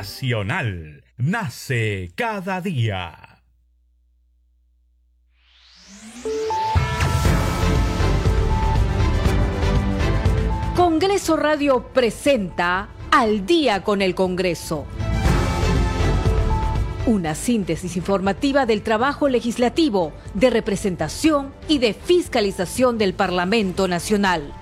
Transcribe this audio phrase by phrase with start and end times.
[0.00, 1.04] Nacional.
[1.18, 3.42] Nace cada día.
[10.74, 14.86] Congreso Radio presenta Al día con el Congreso.
[17.04, 24.54] Una síntesis informativa del trabajo legislativo, de representación y de fiscalización del Parlamento Nacional.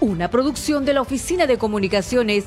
[0.00, 2.46] Una producción de la Oficina de Comunicaciones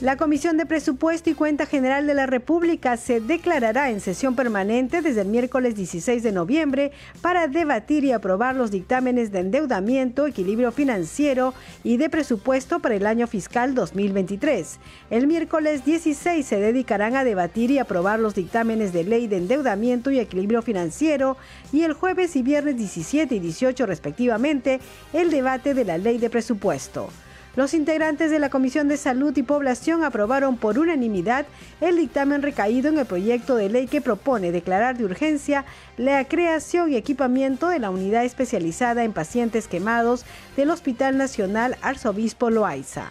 [0.00, 5.02] La Comisión de Presupuesto y Cuenta General de la República se declarará en sesión permanente
[5.02, 10.70] desde el miércoles 16 de noviembre para debatir y aprobar los dictámenes de endeudamiento, equilibrio
[10.70, 14.78] financiero y de presupuesto para el año fiscal 2023.
[15.10, 20.12] El miércoles 16 se dedicarán a debatir y aprobar los dictámenes de ley de endeudamiento
[20.12, 21.36] y equilibrio financiero
[21.72, 24.78] y el jueves y viernes 17 y 18 respectivamente
[25.12, 27.10] el debate de la ley de presupuesto.
[27.56, 31.46] Los integrantes de la Comisión de Salud y Población aprobaron por unanimidad
[31.80, 35.64] el dictamen recaído en el proyecto de ley que propone declarar de urgencia
[35.96, 40.24] la creación y equipamiento de la unidad especializada en pacientes quemados
[40.56, 43.10] del Hospital Nacional Arzobispo Loaiza.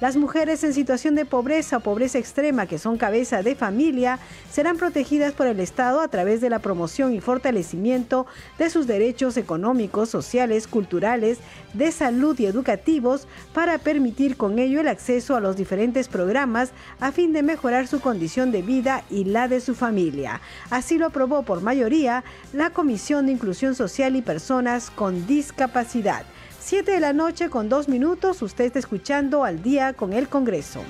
[0.00, 4.76] Las mujeres en situación de pobreza o pobreza extrema que son cabeza de familia serán
[4.76, 8.24] protegidas por el Estado a través de la promoción y fortalecimiento
[8.58, 11.38] de sus derechos económicos, sociales, culturales,
[11.74, 17.10] de salud y educativos para permitir con ello el acceso a los diferentes programas a
[17.10, 20.40] fin de mejorar su condición de vida y la de su familia.
[20.70, 26.24] Así lo aprobó por mayoría la Comisión de Inclusión Social y Personas con Discapacidad.
[26.68, 30.82] 7 de la noche con dos minutos, usted está escuchando al día con el Congreso.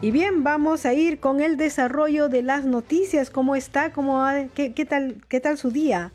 [0.00, 3.30] Y bien, vamos a ir con el desarrollo de las noticias.
[3.30, 3.92] ¿Cómo está?
[3.92, 4.24] ¿Cómo,
[4.54, 6.12] qué, qué, tal, ¿Qué tal su día?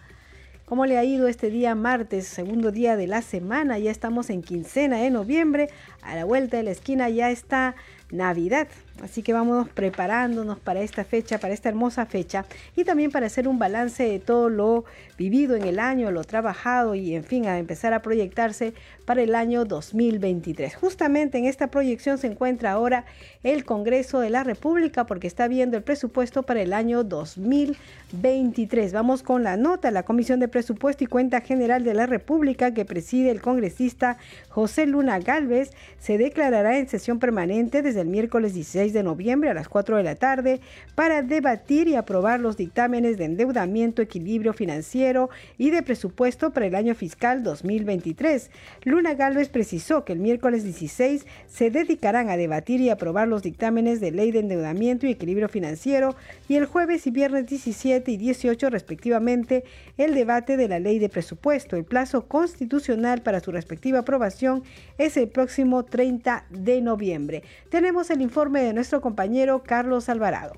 [0.63, 3.77] ¿Cómo le ha ido este día martes, segundo día de la semana?
[3.79, 5.67] Ya estamos en quincena de noviembre.
[6.01, 7.75] A la vuelta de la esquina ya está
[8.09, 8.69] Navidad.
[9.01, 12.45] Así que vamos preparándonos para esta fecha, para esta hermosa fecha
[12.75, 14.85] y también para hacer un balance de todo lo
[15.17, 18.73] vivido en el año, lo trabajado y en fin, a empezar a proyectarse
[19.05, 20.75] para el año 2023.
[20.75, 23.05] Justamente en esta proyección se encuentra ahora
[23.43, 28.93] el Congreso de la República porque está viendo el presupuesto para el año 2023.
[28.93, 29.91] Vamos con la nota.
[29.91, 34.17] La Comisión de Presupuesto y Cuenta General de la República que preside el congresista
[34.49, 39.53] José Luna Galvez se declarará en sesión permanente desde el miércoles 16 de noviembre a
[39.53, 40.59] las 4 de la tarde
[40.95, 46.75] para debatir y aprobar los dictámenes de endeudamiento, equilibrio financiero y de presupuesto para el
[46.75, 48.51] año fiscal 2023.
[48.83, 54.01] Luna Galvez precisó que el miércoles 16 se dedicarán a debatir y aprobar los dictámenes
[54.01, 56.15] de ley de endeudamiento y equilibrio financiero
[56.49, 59.63] y el jueves y viernes 17 y 18 respectivamente
[59.97, 61.77] el debate de la ley de presupuesto.
[61.77, 64.63] El plazo constitucional para su respectiva aprobación
[64.97, 67.43] es el próximo 30 de noviembre.
[67.69, 70.53] Tenemos el informe de nuestro compañero Carlos Alvarado.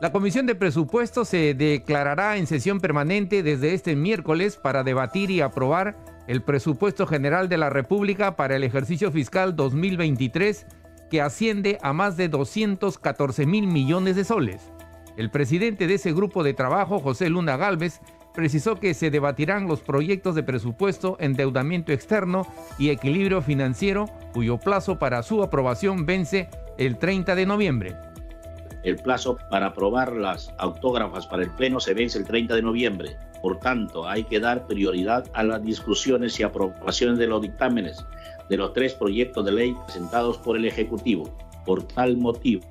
[0.00, 5.42] La Comisión de Presupuestos se declarará en sesión permanente desde este miércoles para debatir y
[5.42, 10.66] aprobar el presupuesto general de la República para el ejercicio fiscal 2023
[11.10, 14.72] que asciende a más de 214 mil millones de soles.
[15.18, 18.00] El presidente de ese grupo de trabajo, José Luna Galvez,
[18.40, 22.46] precisó que se debatirán los proyectos de presupuesto, endeudamiento externo
[22.78, 27.96] y equilibrio financiero, cuyo plazo para su aprobación vence el 30 de noviembre.
[28.82, 33.18] El plazo para aprobar las autógrafas para el Pleno se vence el 30 de noviembre.
[33.42, 38.06] Por tanto, hay que dar prioridad a las discusiones y aprobaciones de los dictámenes
[38.48, 41.30] de los tres proyectos de ley presentados por el Ejecutivo.
[41.66, 42.62] Por tal motivo,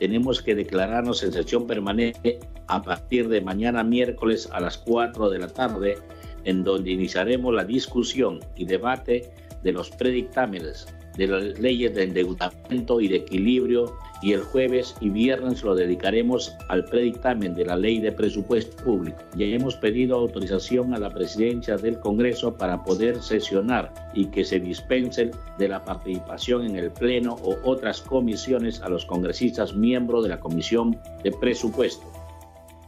[0.00, 5.38] tenemos que declararnos en sesión permanente a partir de mañana miércoles a las 4 de
[5.38, 5.98] la tarde,
[6.44, 9.30] en donde iniciaremos la discusión y debate
[9.62, 10.86] de los predictámenes
[11.20, 16.54] de las leyes de endeudamiento y de equilibrio y el jueves y viernes lo dedicaremos
[16.68, 19.18] al predictamen de la ley de presupuesto público.
[19.36, 24.60] Ya hemos pedido autorización a la presidencia del Congreso para poder sesionar y que se
[24.60, 30.30] dispense de la participación en el Pleno o otras comisiones a los congresistas miembros de
[30.30, 32.10] la Comisión de Presupuesto.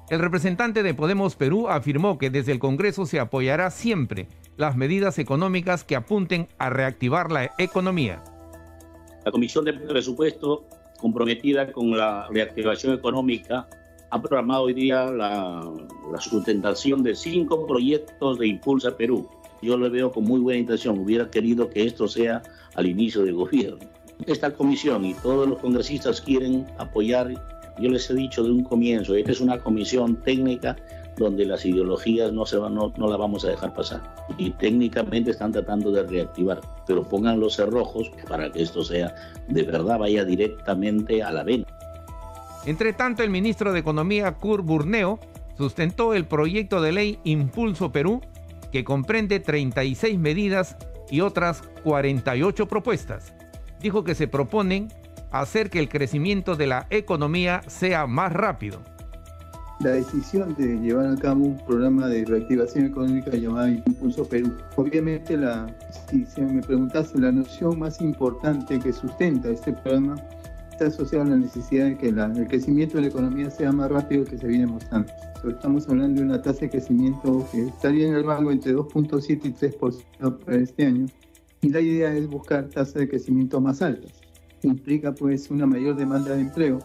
[0.09, 4.27] El representante de Podemos Perú afirmó que desde el Congreso se apoyará siempre
[4.63, 8.23] las medidas económicas que apunten a reactivar la economía.
[9.25, 10.65] La Comisión de Presupuesto,
[11.01, 13.67] comprometida con la reactivación económica,
[14.11, 15.69] ha programado hoy día la,
[16.13, 19.29] la sustentación de cinco proyectos de Impulsa Perú.
[19.63, 20.97] Yo lo veo con muy buena intención.
[20.97, 22.41] Hubiera querido que esto sea
[22.77, 23.85] al inicio del gobierno.
[24.27, 27.35] Esta comisión y todos los congresistas quieren apoyar,
[27.81, 30.77] yo les he dicho de un comienzo, esta es una comisión técnica
[31.17, 34.03] donde las ideologías no, se la vamos a dejar pasar.
[34.39, 39.15] Y técnicamente están tratando de reactivar, pero pongan los cerrojos para que esto sea
[39.49, 41.73] de verdad, vaya directamente a la venta.
[42.65, 45.19] Entre tanto, el ministro de Economía, Kurt Burneo,
[45.57, 48.21] sustentó el proyecto de ley Impulso Perú,
[48.71, 50.77] que comprende 36 medidas
[51.11, 53.35] y otras 48 propuestas.
[53.81, 54.89] Dijo que se proponen
[55.31, 58.81] hacer que el crecimiento de la economía sea más rápido
[59.83, 64.53] la decisión de llevar a cabo un programa de reactivación económica llamado Impulso Perú.
[64.77, 65.75] Obviamente, la,
[66.09, 70.15] si se me preguntase, la noción más importante que sustenta este programa
[70.71, 74.25] está asociada a la necesidad de que el crecimiento de la economía sea más rápido
[74.25, 75.13] que se viene mostrando.
[75.49, 79.53] Estamos hablando de una tasa de crecimiento que estaría en el rango entre 2.7 y
[79.53, 81.07] 3% para este año.
[81.61, 84.13] Y la idea es buscar tasas de crecimiento más altas.
[84.63, 86.79] Implica pues una mayor demanda de empleo,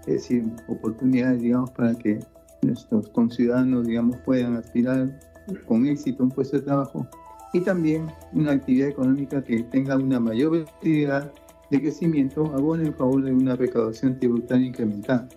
[0.00, 2.18] es decir, oportunidades, digamos, para que
[2.62, 5.18] nuestros conciudadanos, digamos, puedan aspirar
[5.66, 7.06] con éxito a un puesto de trabajo
[7.52, 11.32] y también una actividad económica que tenga una mayor versatilidad
[11.70, 15.28] de crecimiento abona en favor de una recaudación tributaria incrementada.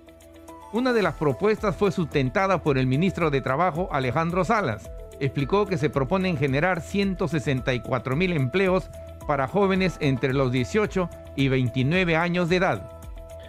[0.73, 4.89] Una de las propuestas fue sustentada por el ministro de Trabajo Alejandro Salas.
[5.19, 8.89] Explicó que se proponen generar 164 mil empleos
[9.27, 12.93] para jóvenes entre los 18 y 29 años de edad.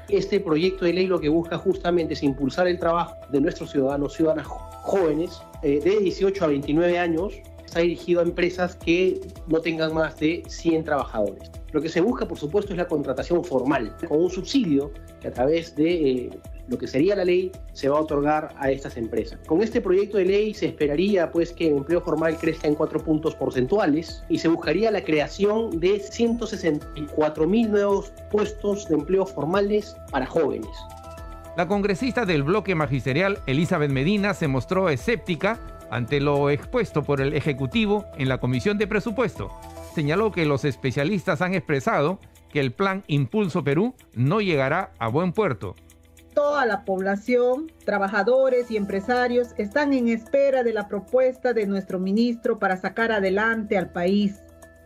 [0.08, 4.12] Este proyecto de ley lo que busca justamente es impulsar el trabajo de nuestros ciudadanos,
[4.12, 7.34] ciudadanas jóvenes eh, de 18 a 29 años.
[7.64, 11.50] Está dirigido a empresas que no tengan más de 100 trabajadores.
[11.74, 15.32] Lo que se busca, por supuesto, es la contratación formal, con un subsidio que a
[15.32, 16.30] través de eh,
[16.68, 19.40] lo que sería la ley se va a otorgar a estas empresas.
[19.44, 23.00] Con este proyecto de ley se esperaría pues que el empleo formal crezca en cuatro
[23.00, 29.96] puntos porcentuales y se buscaría la creación de 164 mil nuevos puestos de empleo formales
[30.12, 30.70] para jóvenes.
[31.56, 35.58] La congresista del bloque magisterial Elizabeth Medina se mostró escéptica
[35.90, 39.50] ante lo expuesto por el Ejecutivo en la Comisión de Presupuesto.
[39.94, 42.18] Señaló que los especialistas han expresado
[42.50, 45.74] que el plan Impulso Perú no llegará a buen puerto
[46.34, 52.58] toda la población, trabajadores y empresarios están en espera de la propuesta de nuestro ministro
[52.58, 54.42] para sacar adelante al país.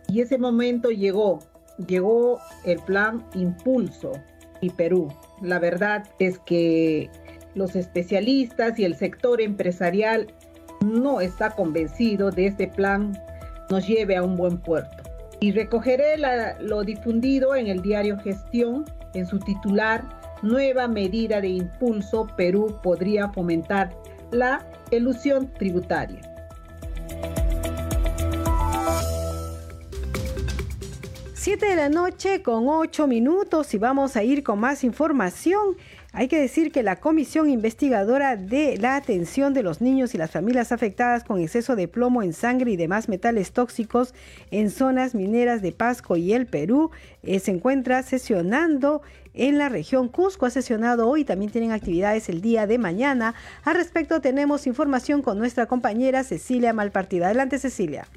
[0.07, 1.39] Y ese momento llegó,
[1.87, 4.13] llegó el plan Impulso
[4.61, 5.11] y Perú.
[5.41, 7.09] La verdad es que
[7.55, 10.33] los especialistas y el sector empresarial
[10.85, 13.19] no está convencido de este plan
[13.69, 15.03] nos lleve a un buen puerto.
[15.39, 16.15] Y recogeré
[16.59, 20.03] lo difundido en el diario Gestión en su titular
[20.41, 23.95] nueva medida de impulso, Perú podría fomentar
[24.31, 26.21] la elusión tributaria.
[31.33, 35.77] Siete de la noche con ocho minutos y vamos a ir con más información.
[36.11, 40.31] Hay que decir que la Comisión Investigadora de la Atención de los Niños y las
[40.31, 44.15] Familias Afectadas con exceso de plomo en sangre y demás metales tóxicos
[44.49, 46.89] en zonas mineras de Pasco y el Perú
[47.21, 49.03] eh, se encuentra sesionando
[49.35, 50.47] en la región Cusco.
[50.47, 53.35] Ha sesionado hoy, también tienen actividades el día de mañana.
[53.63, 57.27] Al respecto tenemos información con nuestra compañera Cecilia Malpartida.
[57.27, 58.07] Adelante Cecilia.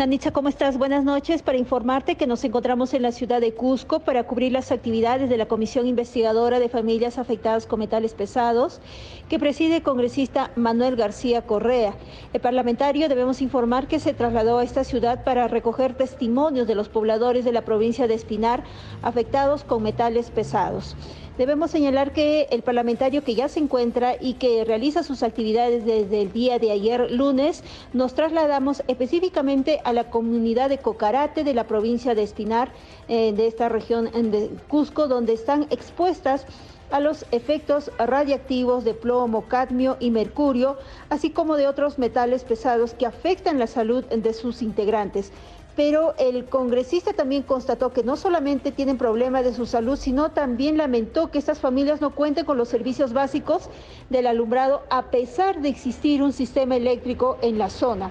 [0.00, 0.78] Nanicha, ¿cómo estás?
[0.78, 1.42] Buenas noches.
[1.42, 5.36] Para informarte que nos encontramos en la ciudad de Cusco para cubrir las actividades de
[5.36, 8.80] la Comisión Investigadora de Familias Afectadas con Metales Pesados,
[9.28, 11.92] que preside el congresista Manuel García Correa.
[12.32, 16.88] El parlamentario debemos informar que se trasladó a esta ciudad para recoger testimonios de los
[16.88, 18.64] pobladores de la provincia de Espinar
[19.02, 20.96] afectados con metales pesados.
[21.40, 26.20] Debemos señalar que el parlamentario que ya se encuentra y que realiza sus actividades desde
[26.20, 31.64] el día de ayer lunes, nos trasladamos específicamente a la comunidad de Cocarate de la
[31.64, 32.72] provincia de Espinar,
[33.08, 36.44] eh, de esta región de Cusco, donde están expuestas
[36.90, 40.76] a los efectos radiactivos de plomo, cadmio y mercurio,
[41.08, 45.32] así como de otros metales pesados que afectan la salud de sus integrantes
[45.76, 50.76] pero el congresista también constató que no solamente tienen problemas de su salud, sino también
[50.76, 53.68] lamentó que estas familias no cuenten con los servicios básicos
[54.08, 58.10] del alumbrado a pesar de existir un sistema eléctrico en la zona.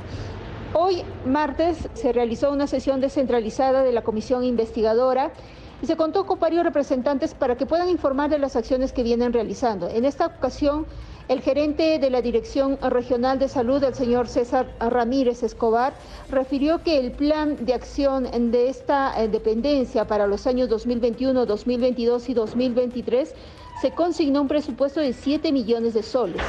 [0.73, 5.31] Hoy, martes, se realizó una sesión descentralizada de la comisión investigadora
[5.81, 9.33] y se contó con varios representantes para que puedan informar de las acciones que vienen
[9.33, 9.89] realizando.
[9.89, 10.85] En esta ocasión,
[11.29, 15.93] El gerente de la Dirección Regional de Salud, el señor César Ramírez Escobar,
[16.31, 22.29] refirió que el plan de acción de esta eh, dependencia para los años 2021, 2022
[22.29, 23.35] y 2023
[23.79, 26.41] se consignó un presupuesto de 7 millones de soles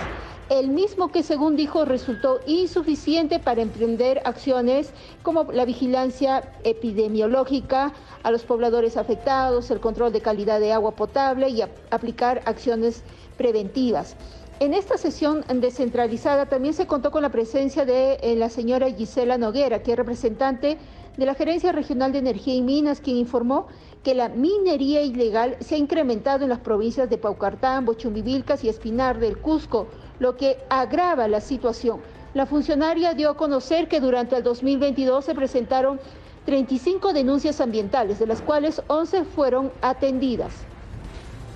[0.50, 4.90] el mismo que según dijo resultó insuficiente para emprender acciones
[5.22, 7.92] como la vigilancia epidemiológica
[8.25, 13.04] a los pobladores afectados, el control de calidad de agua potable y aplicar acciones
[13.38, 14.16] preventivas.
[14.61, 19.38] En esta sesión descentralizada también se contó con la presencia de eh, la señora Gisela
[19.38, 20.76] Noguera, que es representante
[21.17, 23.69] de la Gerencia Regional de Energía y Minas, quien informó
[24.02, 29.19] que la minería ilegal se ha incrementado en las provincias de Paucartambo, Chumbivilcas y Espinar
[29.19, 29.87] del Cusco,
[30.19, 32.02] lo que agrava la situación.
[32.35, 35.99] La funcionaria dio a conocer que durante el 2022 se presentaron
[36.45, 40.52] 35 denuncias ambientales, de las cuales 11 fueron atendidas.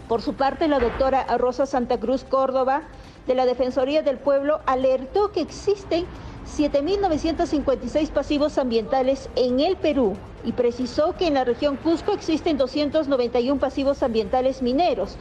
[0.09, 2.83] Por su parte, la doctora Rosa Santa Cruz Córdoba
[3.27, 6.05] de la Defensoría del Pueblo alertó que existen
[6.47, 13.59] 7.956 pasivos ambientales en el Perú y precisó que en la región Cusco existen 291
[13.59, 15.17] pasivos ambientales mineros,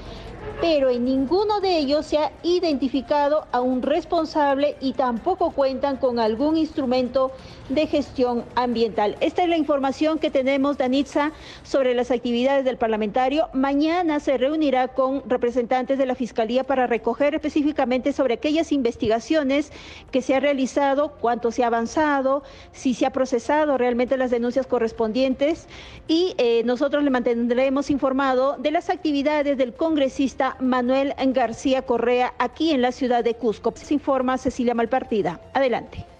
[0.63, 6.19] pero en ninguno de ellos se ha identificado a un responsable y tampoco cuentan con
[6.19, 7.31] algún instrumento
[7.69, 9.17] de gestión ambiental.
[9.19, 11.31] Esta es la información que tenemos, Danitza,
[11.63, 13.49] sobre las actividades del parlamentario.
[13.53, 19.71] Mañana se reunirá con representantes de la Fiscalía para recoger específicamente sobre aquellas investigaciones
[20.11, 24.67] que se ha realizado, cuánto se ha avanzado, si se ha procesado realmente las denuncias
[24.67, 25.67] correspondientes
[26.07, 32.71] y eh, nosotros le mantendremos informado de las actividades del congresista Manuel García Correa aquí
[32.71, 33.73] en la ciudad de Cusco.
[33.75, 35.39] Se informa Cecilia Malpartida.
[35.53, 36.12] Adelante.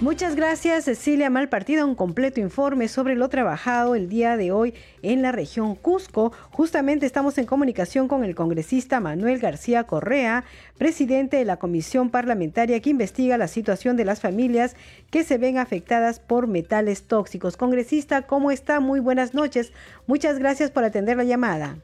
[0.00, 5.20] Muchas gracias Cecilia Malpartida, un completo informe sobre lo trabajado el día de hoy en
[5.20, 6.32] la región Cusco.
[6.52, 10.44] Justamente estamos en comunicación con el congresista Manuel García Correa,
[10.78, 14.74] presidente de la comisión parlamentaria que investiga la situación de las familias
[15.10, 17.58] que se ven afectadas por metales tóxicos.
[17.58, 18.80] Congresista, ¿cómo está?
[18.80, 19.70] Muy buenas noches.
[20.06, 21.76] Muchas gracias por atender la llamada.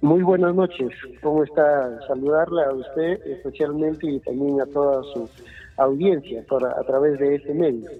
[0.00, 0.90] Muy buenas noches.
[1.22, 1.98] ¿Cómo está?
[2.06, 5.28] Saludarle a usted especialmente y también a toda su
[5.76, 7.90] audiencia por, a través de este medio.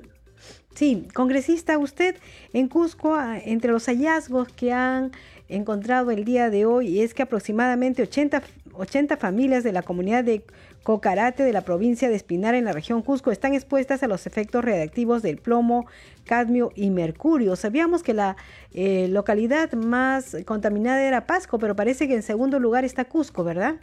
[0.74, 2.16] Sí, congresista, usted
[2.52, 5.12] en Cusco, entre los hallazgos que han
[5.48, 10.44] encontrado el día de hoy, es que aproximadamente 80, 80 familias de la comunidad de
[10.82, 14.62] Cocarate de la provincia de Espinar en la región Cusco están expuestas a los efectos
[14.62, 15.86] radiactivos del plomo,
[16.26, 17.56] cadmio y mercurio.
[17.56, 18.36] Sabíamos que la
[18.72, 23.76] eh, localidad más contaminada era Pasco, pero parece que en segundo lugar está Cusco, ¿verdad?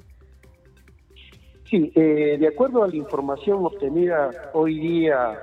[1.71, 5.39] Sí, eh, de acuerdo a la información obtenida hoy día,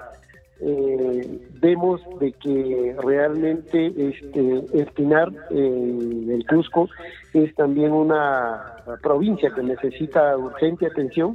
[0.61, 6.87] eh, vemos de que realmente este Espinar, eh, el Cusco,
[7.33, 11.35] es también una provincia que necesita urgente atención,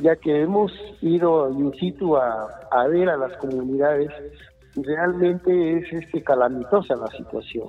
[0.00, 4.10] ya que hemos ido in situ a, ver a las comunidades
[4.74, 7.68] realmente es este calamitosa la situación.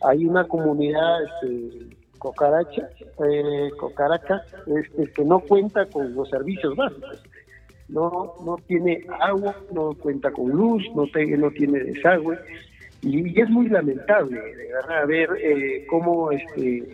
[0.00, 2.88] Hay una comunidad este, Cocaracha,
[3.24, 7.22] eh, Cocaraca, este, que no cuenta con los servicios básicos.
[7.88, 12.38] No, no tiene agua, no cuenta con luz, no, no tiene desagüe.
[13.00, 14.40] Y, es muy lamentable,
[14.72, 16.84] verdad, ver eh, cómo este,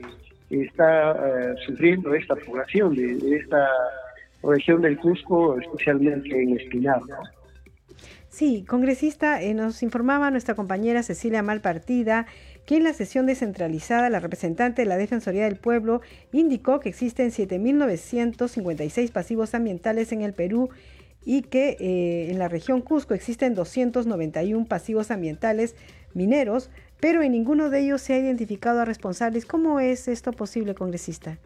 [0.51, 3.69] está eh, sufriendo esta población de, esta
[4.43, 7.01] región del Cusco, especialmente en Espinar.
[8.29, 12.27] Sí, congresista, eh, nos informaba nuestra compañera Cecilia Malpartida
[12.67, 16.01] que en la sesión descentralizada la representante de la Defensoría del Pueblo
[16.33, 20.71] indicó que existen 7.956 pasivos ambientales en el Perú
[21.25, 25.77] y que eh, en la región Cusco existen 291 pasivos ambientales
[26.15, 29.47] mineros, pero en ninguno de ellos se ha identificado a responsables.
[29.47, 31.39] ¿Cómo es esto posible, congresista?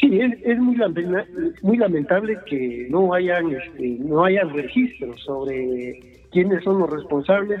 [0.00, 0.76] Sí, es, muy,
[1.78, 7.60] lamentable, que no hayan, este, no hayan registros sobre quiénes son los responsables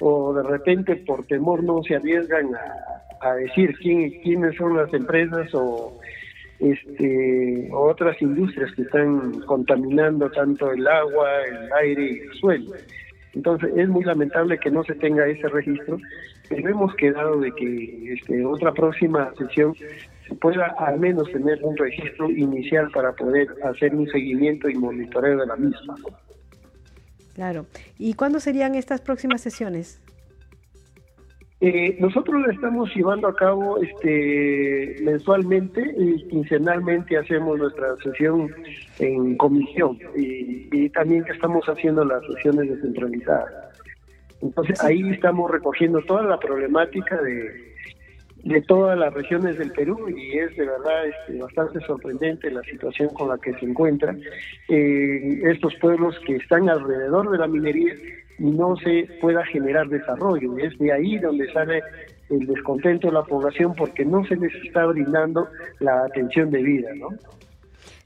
[0.00, 2.50] o de repente por temor no se arriesgan
[3.20, 5.98] a, decir quién, quiénes son las empresas o
[6.58, 12.72] este otras industrias que están contaminando tanto el agua, el aire y el suelo.
[13.34, 15.98] Entonces es muy lamentable que no se tenga ese registro,
[16.48, 21.76] pero hemos quedado de que este, otra próxima sesión se pueda al menos tener un
[21.76, 25.96] registro inicial para poder hacer un seguimiento y monitoreo de la misma.
[27.40, 27.64] Claro.
[27.98, 29.98] ¿Y cuándo serían estas próximas sesiones?
[31.62, 38.54] Eh, nosotros la estamos llevando a cabo este, mensualmente y quincenalmente hacemos nuestra sesión
[38.98, 43.50] en comisión y, también que estamos haciendo las sesiones descentralizadas.
[44.42, 47.69] Entonces ahí estamos recogiendo toda la problemática de,
[48.44, 53.10] de todas las regiones del Perú y es de verdad este, bastante sorprendente la situación
[53.10, 54.20] con la que se encuentran
[54.68, 57.94] eh, estos pueblos que están alrededor de la minería
[58.38, 60.56] y no se pueda generar desarrollo.
[60.58, 61.82] Es de ahí donde sale
[62.30, 65.48] el descontento de la población porque no se les está brindando
[65.80, 67.08] la atención debida, ¿no?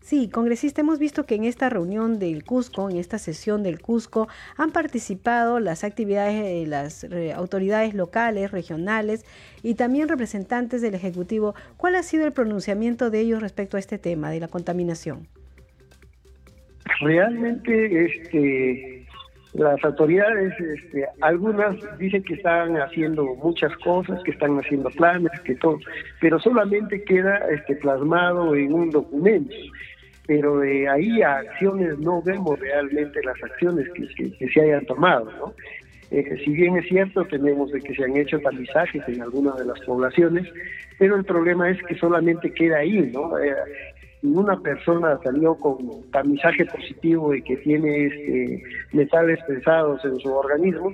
[0.05, 4.29] Sí, congresista, hemos visto que en esta reunión del Cusco, en esta sesión del Cusco,
[4.59, 9.25] han participado las actividades de las eh, autoridades locales, regionales
[9.63, 11.55] y también representantes del Ejecutivo.
[11.79, 15.27] ¿Cuál ha sido el pronunciamiento de ellos respecto a este tema de la contaminación?
[17.01, 19.07] Realmente, este,
[19.55, 25.55] las autoridades, este, algunas dicen que están haciendo muchas cosas, que están haciendo planes, que
[25.55, 25.79] todo,
[26.21, 29.55] pero solamente queda este, plasmado en un documento
[30.27, 35.55] pero de ahí a acciones no vemos realmente las acciones que, se hayan tomado, ¿no?
[36.11, 39.67] Eh, si bien es cierto, tenemos de que se han hecho tamizajes en algunas de
[39.67, 40.47] las poblaciones,
[40.99, 43.39] pero el problema es que solamente queda ahí, ¿no?
[43.39, 43.55] Eh,
[44.23, 45.77] una persona salió con
[46.11, 48.63] tamizaje positivo y que tiene este,
[48.93, 50.93] metales pesados en su organismo,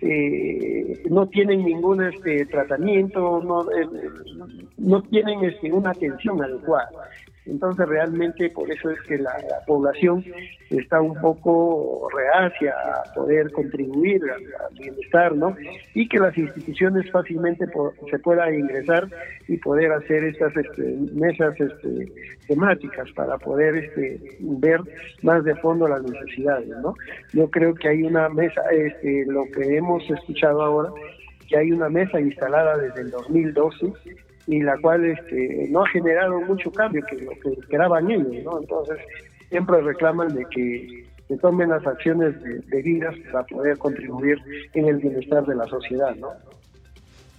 [0.00, 3.64] eh, no tienen ningún este, tratamiento, no,
[4.78, 6.88] no tienen este, una atención adecuada.
[7.44, 9.32] Entonces realmente por eso es que la,
[9.66, 10.24] población
[10.70, 14.42] está un poco reacia a poder contribuir al,
[14.78, 15.56] bienestar, ¿no?
[15.94, 17.66] Y que las instituciones fácilmente
[18.10, 19.08] se puedan ingresar
[19.48, 22.12] y poder hacer estas este, mesas este,
[22.46, 24.80] temáticas para poder este, ver
[25.22, 26.94] más de fondo las necesidades, ¿no?
[27.32, 30.90] Yo creo que hay una mesa, este, lo que hemos escuchado ahora,
[31.48, 33.92] que hay una mesa instalada desde el 2012
[34.46, 38.60] y la cual este, no ha generado mucho cambio que lo que esperaban ellos, ¿no?
[38.60, 38.98] Entonces
[39.48, 42.34] siempre reclaman de que se tomen las acciones
[42.68, 44.38] debidas para poder contribuir
[44.74, 46.30] en el bienestar de la sociedad, ¿no?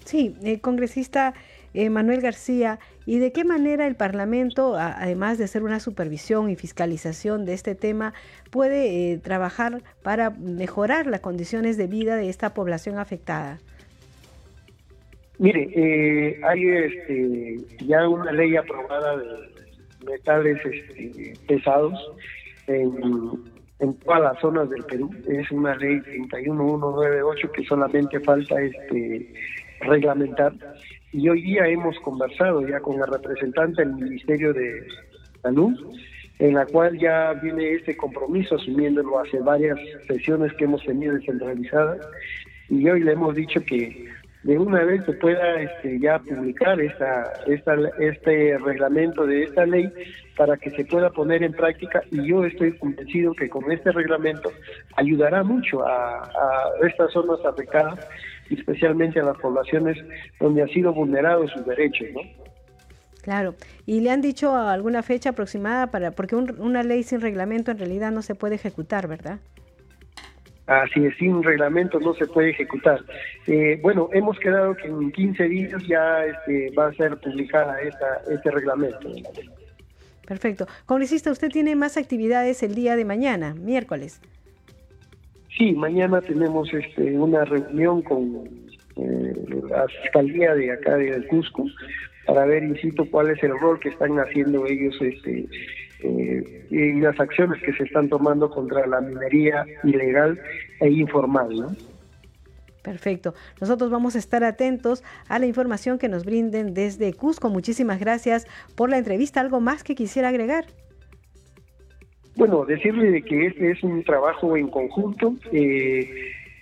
[0.06, 1.34] Sí, el congresista
[1.74, 6.56] eh, Manuel García, ¿y de qué manera el Parlamento, además de hacer una supervisión y
[6.56, 8.14] fiscalización de este tema,
[8.52, 13.60] puede eh, trabajar para mejorar las condiciones de vida de esta población afectada?
[15.40, 19.26] Mire, eh, hay este, ya una ley aprobada de
[20.06, 22.00] metales este, pesados
[22.68, 25.10] en, todas las zonas del Perú.
[25.28, 29.34] Es una ley 31198 que solamente falta este
[29.82, 30.54] reglamentar.
[31.12, 34.88] Y hoy día hemos conversado ya con el representante del Ministerio de
[35.42, 35.74] Salud,
[36.40, 42.00] en la cual ya viene este compromiso asumiéndolo hace varias sesiones que hemos tenido descentralizadas.
[42.70, 44.08] Y hoy le hemos dicho que
[44.44, 49.92] de una vez se pueda este, ya publicar esta, esta, este reglamento de esta ley
[50.36, 54.52] para que se pueda poner en práctica y yo estoy convencido que con este reglamento
[54.98, 56.30] ayudará mucho a,
[56.86, 58.06] estas zonas afectadas,
[58.50, 59.98] especialmente a las poblaciones
[60.40, 62.22] donde ha sido vulnerado sus derechos, ¿no?
[63.22, 67.78] Claro, y le han dicho alguna fecha aproximada para, porque una ley sin reglamento en
[67.78, 69.40] realidad no se puede ejecutar, ¿verdad?
[70.66, 73.04] Así es, sin reglamento no se puede ejecutar.
[73.48, 78.22] Eh, bueno, hemos quedado que en 15 días ya este, va a ser publicada esta,
[78.32, 79.10] este reglamento.
[80.26, 80.66] Perfecto.
[80.86, 84.22] Congresista, usted tiene más actividades el día de mañana, miércoles.
[85.58, 88.48] Sí, mañana tenemos este, una reunión con
[88.96, 89.34] eh,
[89.70, 91.66] la Fiscalía de acá de Cusco
[92.26, 95.46] para ver, insisto, cuál es el rol que están haciendo ellos este,
[96.04, 100.40] eh, y las acciones que se están tomando contra la minería ilegal
[100.80, 101.50] e informal.
[101.50, 101.76] ¿no?
[102.84, 103.34] Perfecto.
[103.62, 107.50] Nosotros vamos a estar atentos a la información que nos brinden desde Cusco.
[107.50, 109.40] Muchísimas gracias por la entrevista.
[109.40, 110.66] ¿Algo más que quisiera agregar?
[112.36, 115.36] Bueno, decirle de que este es un trabajo en conjunto.
[115.52, 116.10] Eh,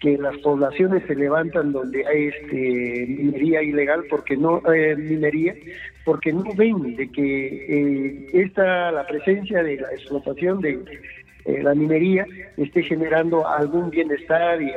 [0.02, 5.56] que las poblaciones se levantan donde hay este, minería ilegal porque no eh, minería
[6.04, 10.84] porque no ven de que eh, esta la presencia de la explotación de
[11.45, 12.25] eh, la minería
[12.58, 14.71] esté generando algún bienestar y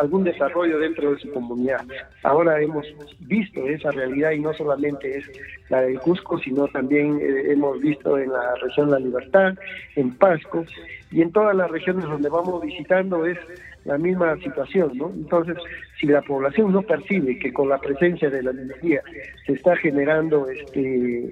[0.00, 1.84] algún desarrollo dentro de su comunidad.
[2.22, 2.86] Ahora hemos
[3.20, 5.30] visto esa realidad y no solamente es
[5.68, 9.54] la del Cusco, sino también hemos visto en la región La Libertad,
[9.96, 10.64] en Pasco
[11.10, 13.38] y en todas las regiones donde vamos visitando es
[13.84, 15.10] la misma situación, ¿no?
[15.10, 15.56] Entonces,
[16.00, 19.02] si la población no percibe que con la presencia de la minería
[19.46, 21.30] se está generando este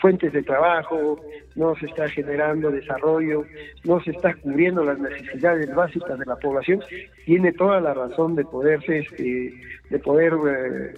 [0.00, 1.20] fuentes de trabajo,
[1.56, 3.44] no se está generando desarrollo,
[3.84, 6.80] no se está cubriendo las necesidades básicas de la población,
[7.24, 9.54] tiene toda la razón de poderse este,
[9.90, 10.94] de poder eh,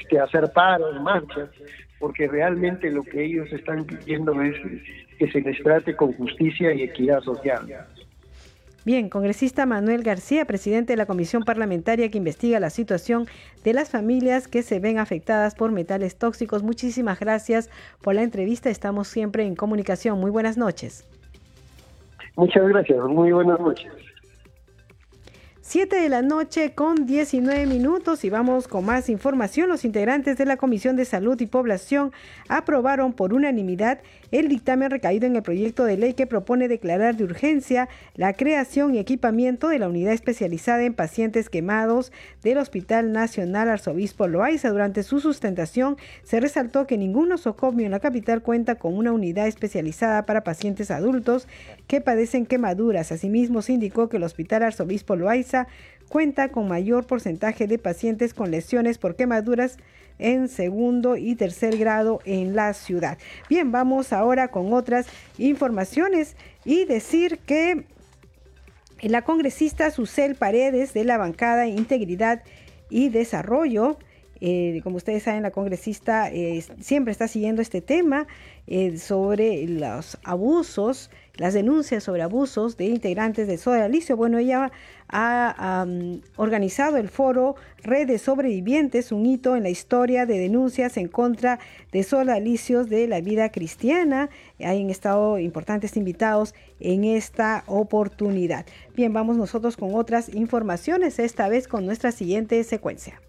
[0.00, 1.50] este, hacer paros, marchas,
[1.98, 4.56] porque realmente lo que ellos están pidiendo es
[5.18, 7.66] que se les trate con justicia y equidad social.
[8.88, 13.26] Bien, congresista Manuel García, presidente de la comisión parlamentaria que investiga la situación
[13.62, 16.62] de las familias que se ven afectadas por metales tóxicos.
[16.62, 17.68] Muchísimas gracias
[18.00, 18.70] por la entrevista.
[18.70, 20.18] Estamos siempre en comunicación.
[20.18, 21.06] Muy buenas noches.
[22.34, 22.98] Muchas gracias.
[23.04, 23.92] Muy buenas noches.
[25.68, 29.68] 7 de la noche con 19 minutos y vamos con más información.
[29.68, 32.10] Los integrantes de la Comisión de Salud y Población
[32.48, 37.24] aprobaron por unanimidad el dictamen recaído en el proyecto de ley que propone declarar de
[37.24, 42.12] urgencia la creación y equipamiento de la unidad especializada en pacientes quemados
[42.42, 44.70] del Hospital Nacional Arzobispo Loaiza.
[44.70, 49.46] Durante su sustentación se resaltó que ningún nosocomio en la capital cuenta con una unidad
[49.46, 51.48] especializada para pacientes adultos
[51.86, 53.12] que padecen quemaduras.
[53.12, 55.68] Asimismo, se indicó que el Hospital Arzobispo Loaiza
[56.08, 59.76] cuenta con mayor porcentaje de pacientes con lesiones por quemaduras
[60.18, 63.18] en segundo y tercer grado en la ciudad.
[63.48, 65.06] Bien, vamos ahora con otras
[65.38, 67.84] informaciones y decir que
[69.00, 72.42] la congresista Susel Paredes de la bancada Integridad
[72.90, 73.98] y Desarrollo
[74.40, 78.26] eh, como ustedes saben, la congresista eh, siempre está siguiendo este tema
[78.66, 84.16] eh, sobre los abusos, las denuncias sobre abusos de integrantes de Soda Alicio.
[84.16, 84.70] Bueno, ella
[85.08, 85.86] ha
[86.36, 91.60] organizado el foro Redes Sobrevivientes, un hito en la historia de denuncias en contra
[91.92, 94.28] de sodalicios de la vida cristiana.
[94.60, 98.66] Han estado importantes invitados en esta oportunidad.
[98.94, 103.22] Bien, vamos nosotros con otras informaciones, esta vez con nuestra siguiente secuencia.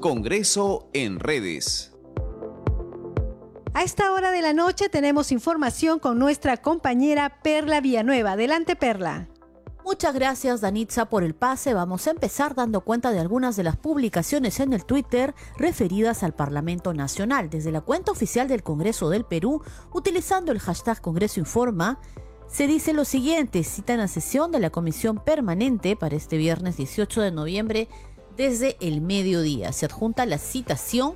[0.00, 1.93] Congreso en redes.
[3.76, 8.32] A esta hora de la noche tenemos información con nuestra compañera Perla Villanueva.
[8.32, 9.28] Adelante, Perla.
[9.84, 11.74] Muchas gracias Danitza por el pase.
[11.74, 16.34] Vamos a empezar dando cuenta de algunas de las publicaciones en el Twitter referidas al
[16.34, 17.50] Parlamento Nacional.
[17.50, 19.60] Desde la cuenta oficial del Congreso del Perú,
[19.92, 21.98] utilizando el hashtag Congreso Informa,
[22.46, 27.22] se dice lo siguiente, citan a sesión de la Comisión Permanente para este viernes 18
[27.22, 27.88] de noviembre
[28.36, 29.72] desde el mediodía.
[29.72, 31.14] Se adjunta la citación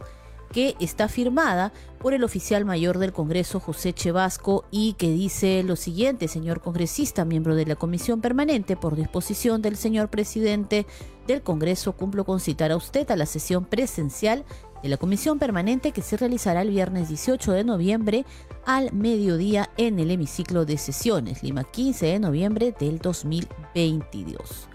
[0.52, 5.76] que está firmada por el oficial mayor del Congreso, José Chevasco, y que dice lo
[5.76, 10.86] siguiente, señor congresista, miembro de la Comisión Permanente, por disposición del señor presidente
[11.26, 14.44] del Congreso, cumplo con citar a usted a la sesión presencial
[14.82, 18.24] de la Comisión Permanente que se realizará el viernes 18 de noviembre
[18.64, 24.68] al mediodía en el hemiciclo de sesiones, Lima 15 de noviembre del 2022.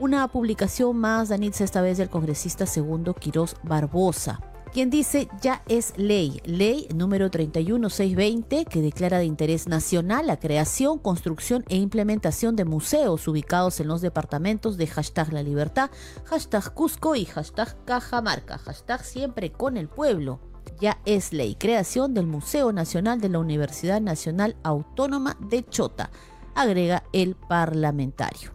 [0.00, 5.94] Una publicación más, Danitza, esta vez del congresista segundo Quirós Barbosa quien dice ya es
[5.96, 12.64] ley, ley número 31620 que declara de interés nacional la creación, construcción e implementación de
[12.64, 15.90] museos ubicados en los departamentos de hashtag La Libertad,
[16.24, 20.40] hashtag Cusco y hashtag Cajamarca, hashtag siempre con el pueblo.
[20.80, 26.10] Ya es ley, creación del Museo Nacional de la Universidad Nacional Autónoma de Chota,
[26.56, 28.50] agrega el parlamentario.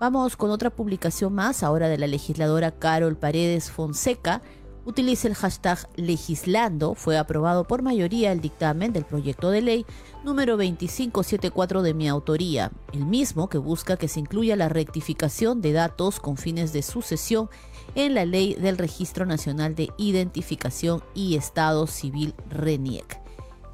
[0.00, 4.42] Vamos con otra publicación más, ahora de la legisladora Carol Paredes Fonseca,
[4.86, 9.86] utilice el hashtag legislando, fue aprobado por mayoría el dictamen del proyecto de ley
[10.24, 15.72] número 2574 de mi autoría, el mismo que busca que se incluya la rectificación de
[15.72, 17.50] datos con fines de sucesión
[17.94, 23.26] en la ley del Registro Nacional de Identificación y Estado Civil RENIEC.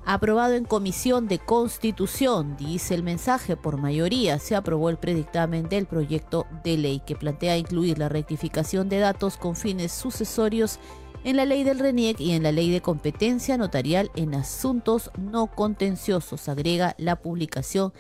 [0.05, 5.87] Aprobado en Comisión de Constitución, dice el mensaje, por mayoría se aprobó el predictamen del
[5.87, 10.81] proyecto de ley que plantea incluir la rectificación de datos con fines sucesorios
[11.25, 15.47] en la ley del RENIEC y en la ley de competencia notarial en asuntos no
[15.47, 17.93] contenciosos, agrega la publicación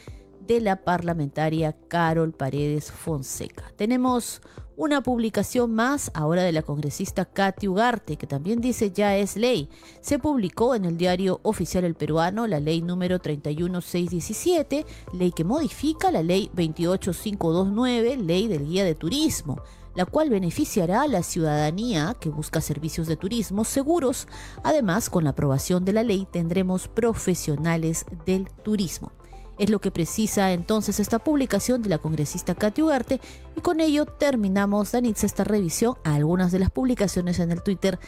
[0.46, 3.70] de la parlamentaria Carol Paredes Fonseca.
[3.76, 4.42] Tenemos
[4.76, 9.68] una publicación más ahora de la congresista Katy Ugarte, que también dice ya es ley.
[10.00, 16.10] Se publicó en el diario oficial El Peruano la ley número 31617, ley que modifica
[16.10, 19.62] la ley 28529, ley del guía de turismo
[19.94, 24.28] la cual beneficiará a la ciudadanía que busca servicios de turismo seguros.
[24.62, 29.12] Además, con la aprobación de la ley tendremos profesionales del turismo.
[29.58, 33.20] Es lo que precisa entonces esta publicación de la congresista Katy Ugarte
[33.56, 37.98] y con ello terminamos, Danitza, esta revisión a algunas de las publicaciones en el Twitter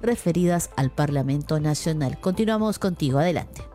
[0.00, 2.18] referidas al Parlamento Nacional.
[2.20, 3.73] Continuamos contigo, adelante.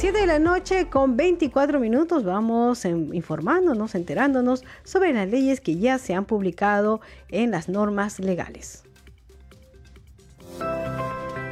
[0.00, 5.98] 7 de la noche con 24 minutos vamos informándonos, enterándonos sobre las leyes que ya
[5.98, 8.84] se han publicado en las normas legales.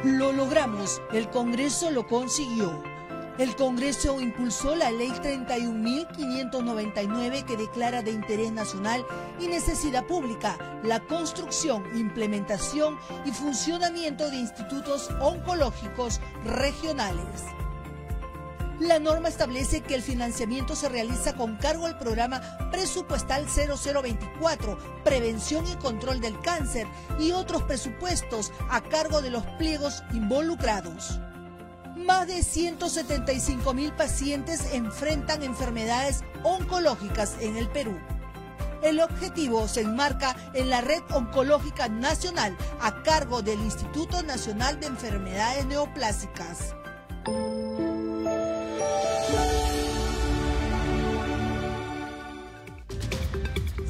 [0.03, 2.81] Lo logramos, el Congreso lo consiguió.
[3.37, 9.05] El Congreso impulsó la Ley 31.599 que declara de interés nacional
[9.39, 17.43] y necesidad pública la construcción, implementación y funcionamiento de institutos oncológicos regionales.
[18.79, 25.67] La norma establece que el financiamiento se realiza con cargo al programa presupuestal 0024, Prevención
[25.67, 26.87] y Control del Cáncer,
[27.19, 31.19] y otros presupuestos a cargo de los pliegos involucrados.
[31.97, 37.99] Más de 175 mil pacientes enfrentan enfermedades oncológicas en el Perú.
[38.81, 44.87] El objetivo se enmarca en la Red Oncológica Nacional a cargo del Instituto Nacional de
[44.87, 46.75] Enfermedades Neoplásicas.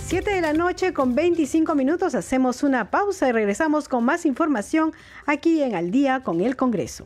[0.09, 4.91] Siete de la noche con 25 minutos hacemos una pausa y regresamos con más información
[5.27, 7.05] aquí en Al día con el Congreso.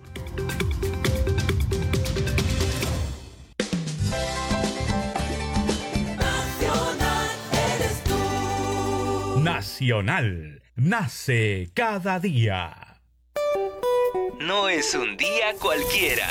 [9.42, 10.62] Nacional.
[10.76, 13.02] Nace cada día.
[14.40, 16.30] No es un día cualquiera.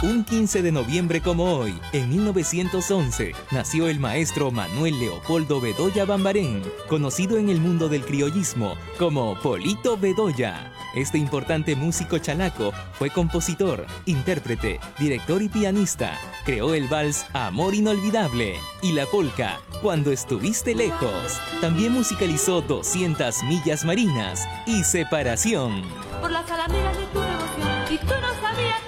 [0.00, 6.62] Un 15 de noviembre como hoy, en 1911, nació el maestro Manuel Leopoldo Bedoya Bambarén,
[6.88, 10.72] conocido en el mundo del criollismo como Polito Bedoya.
[10.94, 16.16] Este importante músico chalaco fue compositor, intérprete, director y pianista.
[16.44, 21.40] Creó el vals Amor Inolvidable y la polca Cuando estuviste lejos.
[21.60, 25.82] También musicalizó 200 millas marinas y Separación.
[26.20, 28.87] Por las alamedas de tu devoción y tú no sabías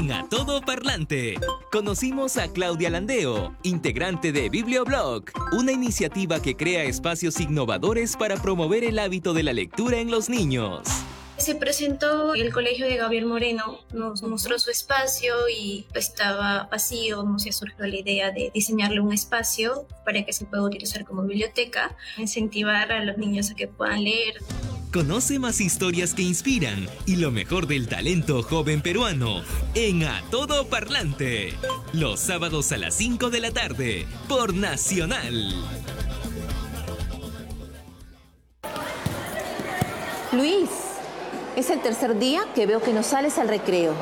[0.00, 1.34] En A Todo Parlante,
[1.70, 8.82] conocimos a Claudia Landeo, integrante de Biblioblog, una iniciativa que crea espacios innovadores para promover
[8.82, 10.88] el hábito de la lectura en los niños.
[11.36, 17.42] Se presentó el colegio de Gabriel Moreno, nos mostró su espacio y estaba vacío, nos
[17.42, 22.90] surgió la idea de diseñarle un espacio para que se pueda utilizar como biblioteca, incentivar
[22.90, 24.38] a los niños a que puedan leer.
[24.92, 29.42] Conoce más historias que inspiran y lo mejor del talento joven peruano
[29.74, 31.54] en A Todo Parlante.
[31.92, 35.54] Los sábados a las 5 de la tarde por Nacional.
[40.32, 40.70] Luis,
[41.54, 43.94] es el tercer día que veo que no sales al recreo.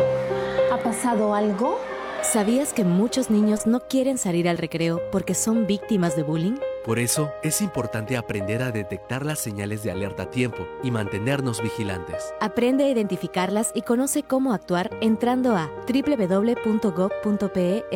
[0.73, 1.79] ¿Ha pasado algo?
[2.23, 6.57] ¿Sabías que muchos niños no quieren salir al recreo porque son víctimas de bullying?
[6.89, 11.63] Por eso es importante aprender a detectar las señales de alerta a tiempo y mantenernos
[11.63, 12.33] vigilantes.
[12.41, 17.05] Aprende a identificarlas y conoce cómo actuar entrando a www.gov.pe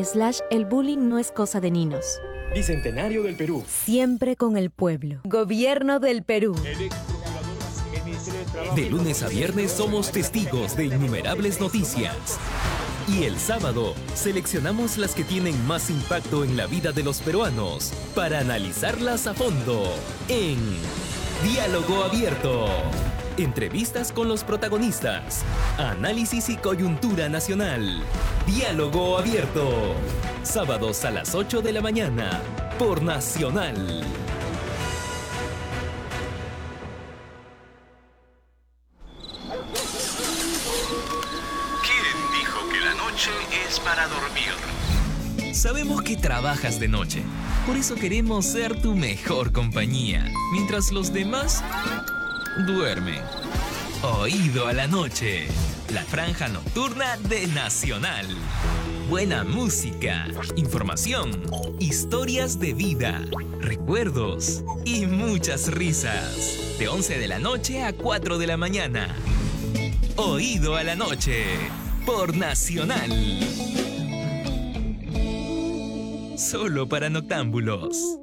[0.04, 2.20] slash el bullying no es cosa de niños.
[2.54, 3.64] Bicentenario del Perú.
[3.66, 5.22] Siempre con el pueblo.
[5.24, 6.54] Gobierno del Perú.
[8.76, 12.38] De lunes a viernes somos testigos de innumerables noticias.
[13.08, 17.92] Y el sábado seleccionamos las que tienen más impacto en la vida de los peruanos
[18.14, 19.92] para analizarlas a fondo
[20.28, 20.58] en
[21.42, 22.68] Diálogo Abierto.
[23.38, 25.42] Entrevistas con los protagonistas,
[25.78, 28.02] análisis y coyuntura nacional.
[28.46, 29.94] Diálogo Abierto.
[30.44, 32.40] Sábados a las 8 de la mañana
[32.78, 34.04] por Nacional.
[43.84, 45.54] Para dormir?
[45.54, 47.22] Sabemos que trabajas de noche,
[47.66, 51.62] por eso queremos ser tu mejor compañía, mientras los demás
[52.66, 53.20] duermen.
[54.02, 55.46] Oído a la noche,
[55.92, 58.26] la franja nocturna de Nacional.
[59.08, 61.30] Buena música, información,
[61.78, 63.20] historias de vida,
[63.60, 66.76] recuerdos y muchas risas.
[66.78, 69.14] De 11 de la noche a 4 de la mañana.
[70.16, 71.46] Oído a la noche
[72.04, 73.10] por Nacional.
[76.36, 78.18] Solo para noctámbulos.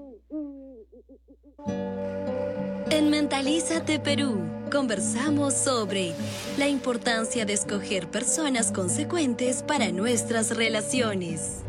[2.89, 6.13] En Mentalízate Perú conversamos sobre
[6.57, 11.63] la importancia de escoger personas consecuentes para nuestras relaciones.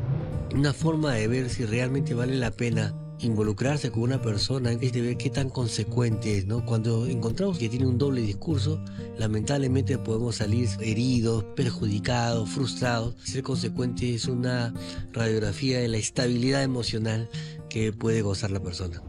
[0.54, 5.00] Una forma de ver si realmente vale la pena involucrarse con una persona es de
[5.00, 6.64] ver qué tan consecuente es, ¿no?
[6.64, 8.82] Cuando encontramos que tiene un doble discurso,
[9.18, 13.14] lamentablemente podemos salir heridos, perjudicados, frustrados.
[13.22, 14.74] Ser consecuente es una
[15.12, 17.28] radiografía de la estabilidad emocional
[17.68, 19.02] que puede gozar la persona.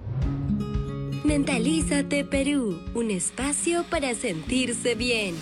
[1.24, 5.36] Mentalízate Perú, un espacio para sentirse bien.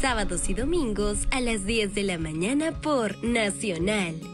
[0.00, 4.33] Sábados y domingos a las 10 de la mañana por Nacional.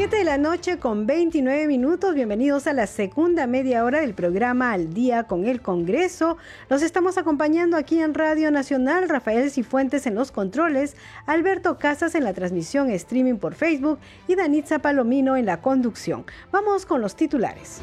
[0.00, 2.14] 7 de la noche con 29 minutos.
[2.14, 6.38] Bienvenidos a la segunda media hora del programa Al Día con el Congreso.
[6.70, 9.10] Los estamos acompañando aquí en Radio Nacional.
[9.10, 14.78] Rafael Cifuentes en los controles, Alberto Casas en la transmisión streaming por Facebook y Danitza
[14.78, 16.24] Palomino en la conducción.
[16.50, 17.82] Vamos con los titulares.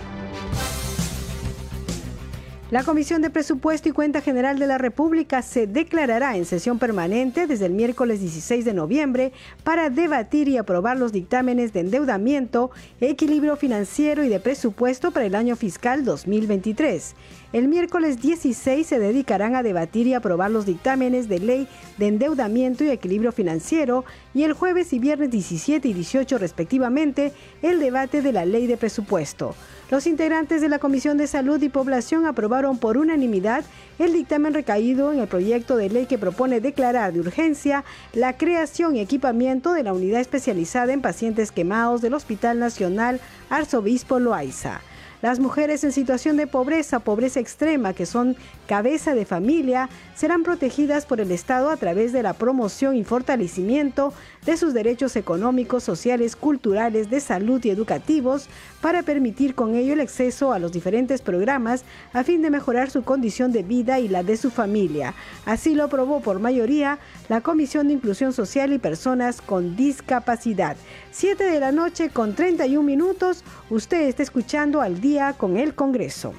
[2.70, 7.48] La Comisión de Presupuesto y Cuenta General de la República se declarará en sesión permanente
[7.48, 9.32] desde el miércoles 16 de noviembre
[9.64, 15.36] para debatir y aprobar los dictámenes de endeudamiento, equilibrio financiero y de presupuesto para el
[15.36, 17.16] año fiscal 2023.
[17.54, 22.84] El miércoles 16 se dedicarán a debatir y aprobar los dictámenes de ley de endeudamiento
[22.84, 27.32] y equilibrio financiero y el jueves y viernes 17 y 18 respectivamente
[27.62, 29.56] el debate de la ley de presupuesto.
[29.90, 33.64] Los integrantes de la Comisión de Salud y Población aprobaron por unanimidad
[33.98, 38.98] el dictamen recaído en el proyecto de ley que propone declarar de urgencia la creación
[38.98, 44.82] y equipamiento de la unidad especializada en pacientes quemados del Hospital Nacional Arzobispo Loaiza.
[45.22, 48.36] Las mujeres en situación de pobreza, pobreza extrema, que son
[48.68, 54.14] cabeza de familia, serán protegidas por el Estado a través de la promoción y fortalecimiento
[54.48, 58.48] de sus derechos económicos, sociales, culturales, de salud y educativos,
[58.80, 61.84] para permitir con ello el acceso a los diferentes programas
[62.14, 65.14] a fin de mejorar su condición de vida y la de su familia.
[65.46, 70.78] Así lo aprobó por mayoría la Comisión de Inclusión Social y Personas con Discapacidad.
[71.12, 76.34] 7 de la noche con 31 minutos, usted está escuchando al día con el Congreso.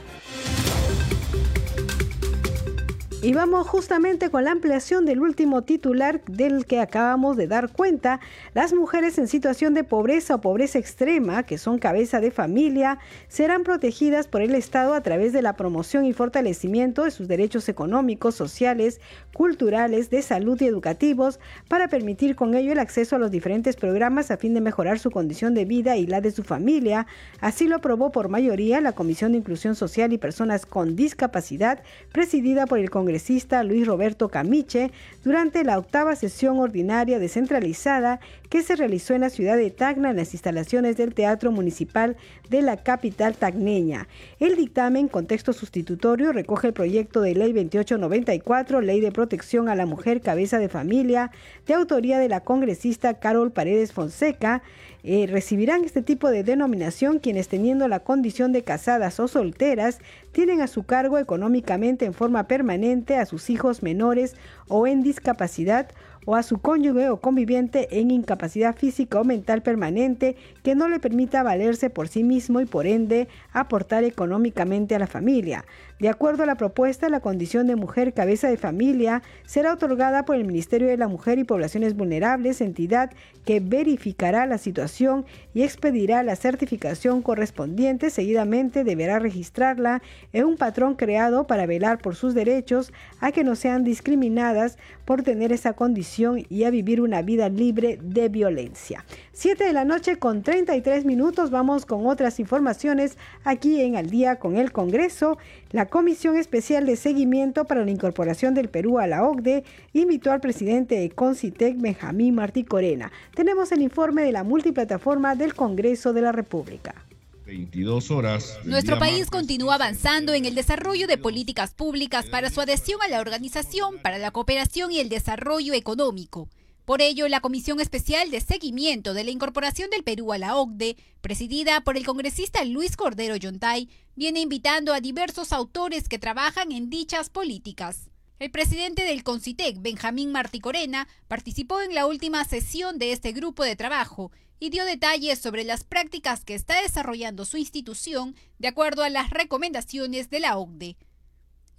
[3.20, 8.20] Y vamos justamente con la ampliación del último titular del que acabamos de dar cuenta.
[8.54, 13.64] Las mujeres en situación de pobreza o pobreza extrema, que son cabeza de familia, serán
[13.64, 18.36] protegidas por el Estado a través de la promoción y fortalecimiento de sus derechos económicos,
[18.36, 19.00] sociales,
[19.34, 24.30] culturales, de salud y educativos, para permitir con ello el acceso a los diferentes programas
[24.30, 27.08] a fin de mejorar su condición de vida y la de su familia.
[27.40, 32.66] Así lo aprobó por mayoría la Comisión de Inclusión Social y Personas con Discapacidad, presidida
[32.66, 34.90] por el Congreso congresista Luis Roberto Camiche
[35.24, 40.16] durante la octava sesión ordinaria descentralizada que se realizó en la ciudad de Tacna en
[40.18, 42.18] las instalaciones del Teatro Municipal
[42.50, 44.08] de la capital tacneña.
[44.40, 49.86] El dictamen, contexto sustitutorio, recoge el proyecto de ley 2894, Ley de Protección a la
[49.86, 51.30] Mujer Cabeza de Familia,
[51.66, 54.62] de autoría de la congresista Carol Paredes Fonseca,
[55.10, 60.00] eh, recibirán este tipo de denominación quienes teniendo la condición de casadas o solteras
[60.32, 65.88] tienen a su cargo económicamente en forma permanente a sus hijos menores o en discapacidad
[66.28, 71.00] o a su cónyuge o conviviente en incapacidad física o mental permanente que no le
[71.00, 75.64] permita valerse por sí mismo y por ende aportar económicamente a la familia.
[75.98, 80.36] De acuerdo a la propuesta, la condición de mujer cabeza de familia será otorgada por
[80.36, 83.10] el Ministerio de la Mujer y Poblaciones Vulnerables, entidad
[83.46, 88.10] que verificará la situación y expedirá la certificación correspondiente.
[88.10, 90.02] Seguidamente deberá registrarla
[90.34, 94.76] en un patrón creado para velar por sus derechos a que no sean discriminadas
[95.08, 99.06] por tener esa condición y a vivir una vida libre de violencia.
[99.32, 104.36] 7 de la noche con 33 minutos vamos con otras informaciones aquí en Al día
[104.36, 105.38] con el Congreso.
[105.70, 110.40] La Comisión Especial de Seguimiento para la Incorporación del Perú a la OCDE invitó al
[110.40, 113.10] presidente de Concitec, Benjamín Martí Corena.
[113.34, 117.07] Tenemos el informe de la multiplataforma del Congreso de la República.
[117.48, 118.58] 22 horas.
[118.64, 123.20] Nuestro país continúa avanzando en el desarrollo de políticas públicas para su adhesión a la
[123.20, 126.50] Organización para la Cooperación y el Desarrollo Económico.
[126.84, 130.98] Por ello, la Comisión Especial de Seguimiento de la Incorporación del Perú a la OCDE,
[131.22, 136.90] presidida por el congresista Luis Cordero Yontay, viene invitando a diversos autores que trabajan en
[136.90, 138.10] dichas políticas.
[138.38, 143.64] El presidente del CONCITEC, Benjamín Martí Corena, participó en la última sesión de este grupo
[143.64, 149.02] de trabajo y dio detalles sobre las prácticas que está desarrollando su institución de acuerdo
[149.02, 150.96] a las recomendaciones de la OCDE.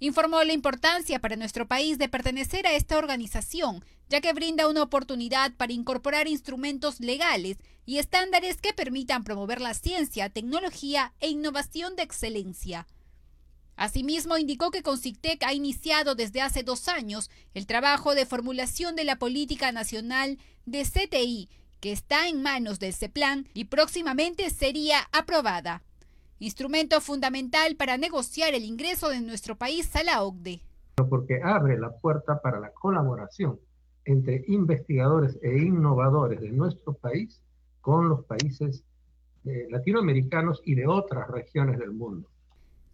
[0.00, 4.82] Informó la importancia para nuestro país de pertenecer a esta organización, ya que brinda una
[4.82, 7.56] oportunidad para incorporar instrumentos legales
[7.86, 12.86] y estándares que permitan promover la ciencia, tecnología e innovación de excelencia.
[13.80, 19.04] Asimismo, indicó que CONCITEC ha iniciado desde hace dos años el trabajo de formulación de
[19.04, 21.48] la política nacional de CTI,
[21.80, 25.82] que está en manos del CEPLAN y próximamente sería aprobada
[26.40, 30.60] instrumento fundamental para negociar el ingreso de nuestro país a la OCDE.
[31.08, 33.58] Porque abre la puerta para la colaboración
[34.04, 37.40] entre investigadores e innovadores de nuestro país
[37.80, 38.84] con los países
[39.46, 42.28] eh, latinoamericanos y de otras regiones del mundo.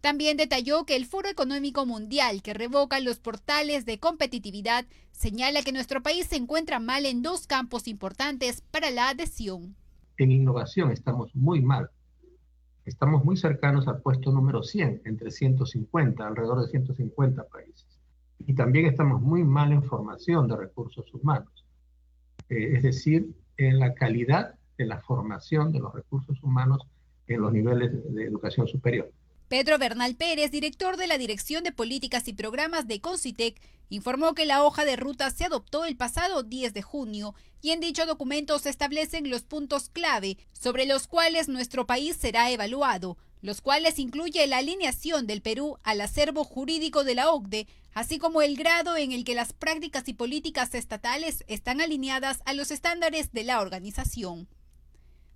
[0.07, 5.73] También detalló que el Foro Económico Mundial, que revoca los portales de competitividad, señala que
[5.73, 9.75] nuestro país se encuentra mal en dos campos importantes para la adhesión.
[10.17, 11.89] en innovación estamos muy mal.
[12.85, 17.99] Estamos muy cercanos al puesto número 100, entre 150, alrededor de 150 países.
[18.45, 21.65] Y también estamos muy mal en formación de recursos humanos.
[22.47, 26.87] Eh, es decir, en la calidad de la formación de los recursos humanos
[27.27, 29.11] en los niveles de educación superior.
[29.47, 34.45] Pedro Bernal Pérez, director de la Dirección de Políticas y Programas de Concitec, informó que
[34.45, 38.59] la hoja de ruta se adoptó el pasado 10 de junio y en dicho documento
[38.59, 44.45] se establecen los puntos clave sobre los cuales nuestro país será evaluado, los cuales incluye
[44.47, 49.13] la alineación del Perú al acervo jurídico de la OCDE, así como el grado en
[49.13, 54.49] el que las prácticas y políticas estatales están alineadas a los estándares de la organización.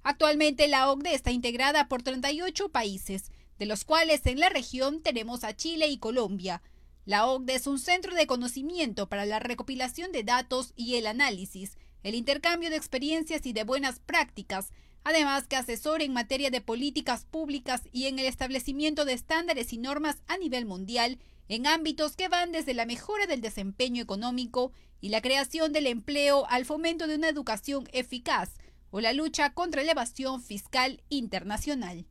[0.03, 3.31] Actualmente la OCDE está integrada por 38 países,
[3.61, 6.63] de los cuales en la región tenemos a Chile y Colombia.
[7.05, 11.77] La OCDE es un centro de conocimiento para la recopilación de datos y el análisis,
[12.01, 14.71] el intercambio de experiencias y de buenas prácticas,
[15.03, 19.77] además que asesora en materia de políticas públicas y en el establecimiento de estándares y
[19.77, 25.09] normas a nivel mundial en ámbitos que van desde la mejora del desempeño económico y
[25.09, 28.55] la creación del empleo al fomento de una educación eficaz
[28.89, 32.07] o la lucha contra la evasión fiscal internacional.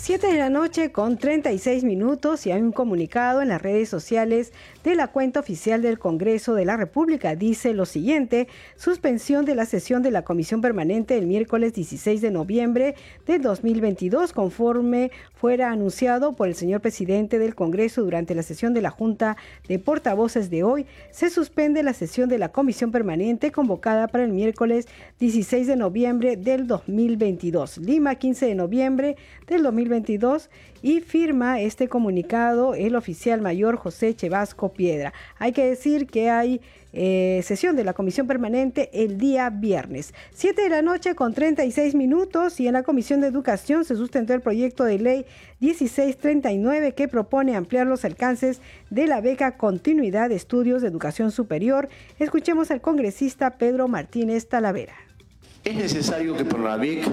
[0.00, 4.52] 7 de la noche con 36 minutos y hay un comunicado en las redes sociales
[4.84, 7.34] de la cuenta oficial del Congreso de la República.
[7.34, 12.30] Dice lo siguiente, suspensión de la sesión de la Comisión Permanente el miércoles 16 de
[12.30, 12.94] noviembre
[13.26, 18.82] de 2022 conforme fuera anunciado por el señor presidente del Congreso durante la sesión de
[18.82, 19.36] la Junta
[19.68, 20.86] de Portavoces de hoy.
[21.10, 24.86] Se suspende la sesión de la Comisión Permanente convocada para el miércoles
[25.18, 27.78] 16 de noviembre del 2022.
[27.78, 29.16] Lima, 15 de noviembre
[29.46, 30.50] del 2022
[30.82, 35.12] y firma este comunicado el oficial mayor José Chevasco Piedra.
[35.38, 36.60] Hay que decir que hay
[36.92, 40.14] eh, sesión de la Comisión Permanente el día viernes.
[40.32, 44.32] 7 de la noche con 36 minutos y en la Comisión de Educación se sustentó
[44.32, 45.26] el proyecto de ley
[45.60, 48.60] 1639 que propone ampliar los alcances
[48.90, 51.88] de la beca Continuidad de Estudios de Educación Superior.
[52.18, 54.94] Escuchemos al congresista Pedro Martínez Talavera.
[55.64, 57.10] Es necesario que por la beca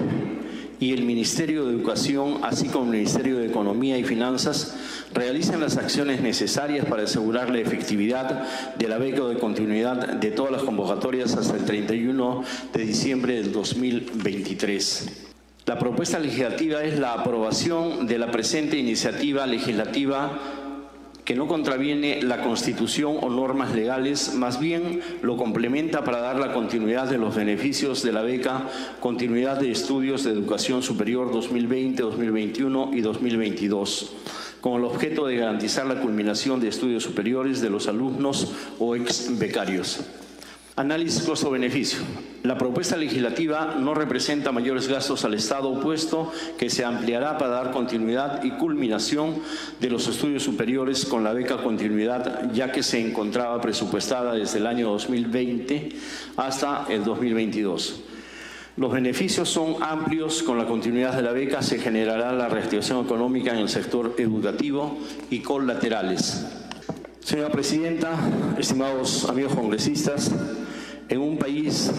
[0.78, 4.76] y el Ministerio de Educación, así como el Ministerio de Economía y Finanzas,
[5.14, 8.46] realicen las acciones necesarias para asegurar la efectividad
[8.76, 13.52] de la beca de continuidad de todas las convocatorias hasta el 31 de diciembre del
[13.52, 15.26] 2023.
[15.66, 20.38] La propuesta legislativa es la aprobación de la presente iniciativa legislativa
[21.26, 26.52] que no contraviene la Constitución o normas legales, más bien lo complementa para dar la
[26.52, 28.68] continuidad de los beneficios de la beca
[29.00, 34.12] Continuidad de Estudios de Educación Superior 2020, 2021 y 2022
[34.60, 39.38] con el objeto de garantizar la culminación de estudios superiores de los alumnos o ex
[39.38, 40.00] becarios.
[40.78, 42.00] Análisis costo-beneficio.
[42.42, 47.70] La propuesta legislativa no representa mayores gastos al Estado, puesto que se ampliará para dar
[47.70, 49.36] continuidad y culminación
[49.80, 54.66] de los estudios superiores con la beca continuidad, ya que se encontraba presupuestada desde el
[54.66, 55.88] año 2020
[56.36, 58.02] hasta el 2022.
[58.76, 60.42] Los beneficios son amplios.
[60.42, 64.98] Con la continuidad de la beca se generará la reactivación económica en el sector educativo
[65.30, 66.65] y colaterales.
[67.26, 68.16] Señora Presidenta,
[68.56, 70.30] estimados amigos congresistas,
[71.08, 71.90] en un país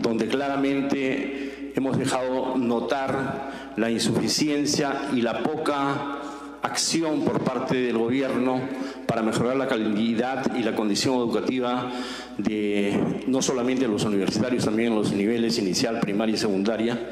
[0.00, 6.18] donde claramente hemos dejado notar la insuficiencia y la poca
[6.62, 8.58] acción por parte del gobierno
[9.06, 11.92] para mejorar la calidad y la condición educativa
[12.38, 17.10] de no solamente los universitarios, también los niveles inicial, primaria y secundaria,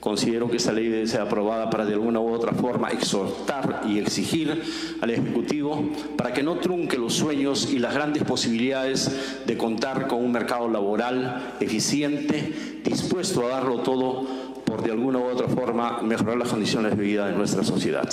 [0.00, 3.98] Considero que esta ley debe ser aprobada para de alguna u otra forma exhortar y
[3.98, 4.62] exigir
[5.00, 10.24] al Ejecutivo para que no trunque los sueños y las grandes posibilidades de contar con
[10.24, 14.26] un mercado laboral eficiente, dispuesto a darlo todo
[14.64, 18.08] por de alguna u otra forma mejorar las condiciones de vida de nuestra sociedad.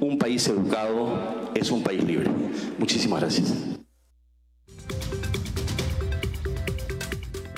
[0.00, 2.30] Un país educado es un país libre.
[2.78, 3.79] Muchísimas gracias.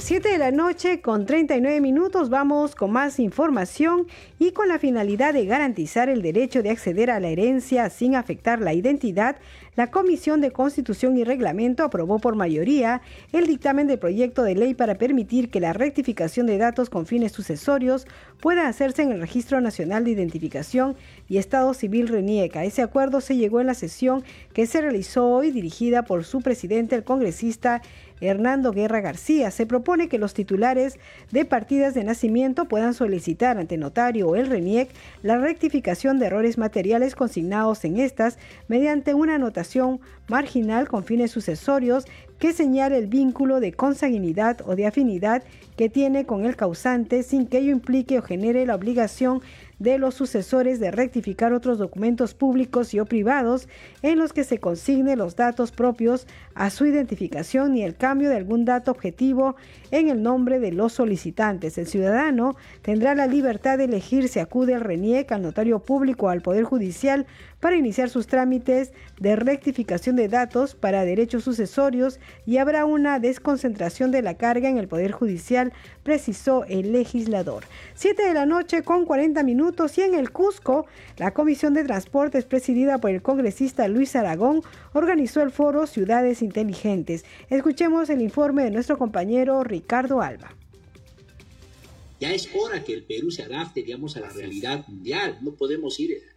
[0.03, 5.33] 7 de la noche con 39 minutos vamos con más información y con la finalidad
[5.33, 9.37] de garantizar el derecho de acceder a la herencia sin afectar la identidad,
[9.77, 13.01] la Comisión de Constitución y Reglamento aprobó por mayoría
[13.33, 17.31] el dictamen del proyecto de ley para permitir que la rectificación de datos con fines
[17.31, 18.09] sucesorios
[18.41, 20.97] pueda hacerse en el Registro Nacional de Identificación
[21.29, 22.65] y Estado Civil RENIECA.
[22.65, 26.97] Ese acuerdo se llegó en la sesión que se realizó hoy dirigida por su presidente,
[26.97, 27.83] el congresista
[28.23, 29.51] Hernando Guerra García.
[29.51, 30.99] Se propone que los titulares
[31.31, 34.91] de partidas de nacimiento puedan solicitar ante notario o el RENIEC
[35.23, 42.07] la rectificación de errores materiales consignados en estas mediante una anotación marginal con fines sucesorios
[42.39, 45.45] que señale el vínculo de consanguinidad o de afinidad
[45.77, 49.43] que tiene con el causante sin que ello implique o genere la obligación
[49.83, 53.69] de los sucesores de rectificar otros documentos públicos y o privados
[54.03, 58.37] en los que se consigne los datos propios a su identificación ni el cambio de
[58.37, 59.57] algún dato objetivo
[59.91, 61.79] en el nombre de los solicitantes.
[61.79, 66.29] El ciudadano tendrá la libertad de elegir si acude al RENIEC, al notario público o
[66.29, 67.27] al Poder Judicial
[67.63, 68.91] para iniciar sus trámites
[69.21, 74.79] de rectificación de datos para derechos sucesorios y habrá una desconcentración de la carga en
[74.79, 77.63] el Poder Judicial, precisó el legislador.
[77.95, 80.87] Siete de la noche con 40 minutos y en el Cusco,
[81.19, 87.25] la Comisión de Transportes presidida por el congresista Luis Aragón organizó el foro Ciudades Inteligentes.
[87.49, 90.53] Escuchemos el informe de nuestro compañero Ricardo Alba.
[92.19, 95.39] Ya es hora que el Perú se adapte, digamos, a la realidad mundial.
[95.43, 96.32] No podemos ir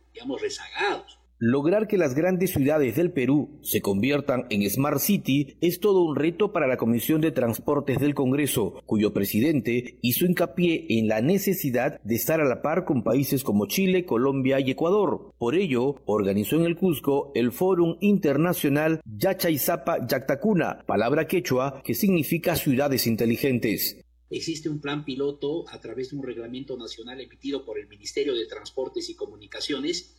[1.37, 6.15] Lograr que las grandes ciudades del Perú se conviertan en Smart City es todo un
[6.15, 11.99] reto para la Comisión de Transportes del Congreso, cuyo presidente hizo hincapié en la necesidad
[12.03, 15.33] de estar a la par con países como Chile, Colombia y Ecuador.
[15.37, 22.55] Por ello, organizó en el Cusco el Fórum Internacional Yachaizapa Yactacuna, palabra quechua que significa
[22.55, 24.04] ciudades inteligentes.
[24.35, 28.45] Existe un plan piloto a través de un reglamento nacional emitido por el Ministerio de
[28.47, 30.13] Transportes y Comunicaciones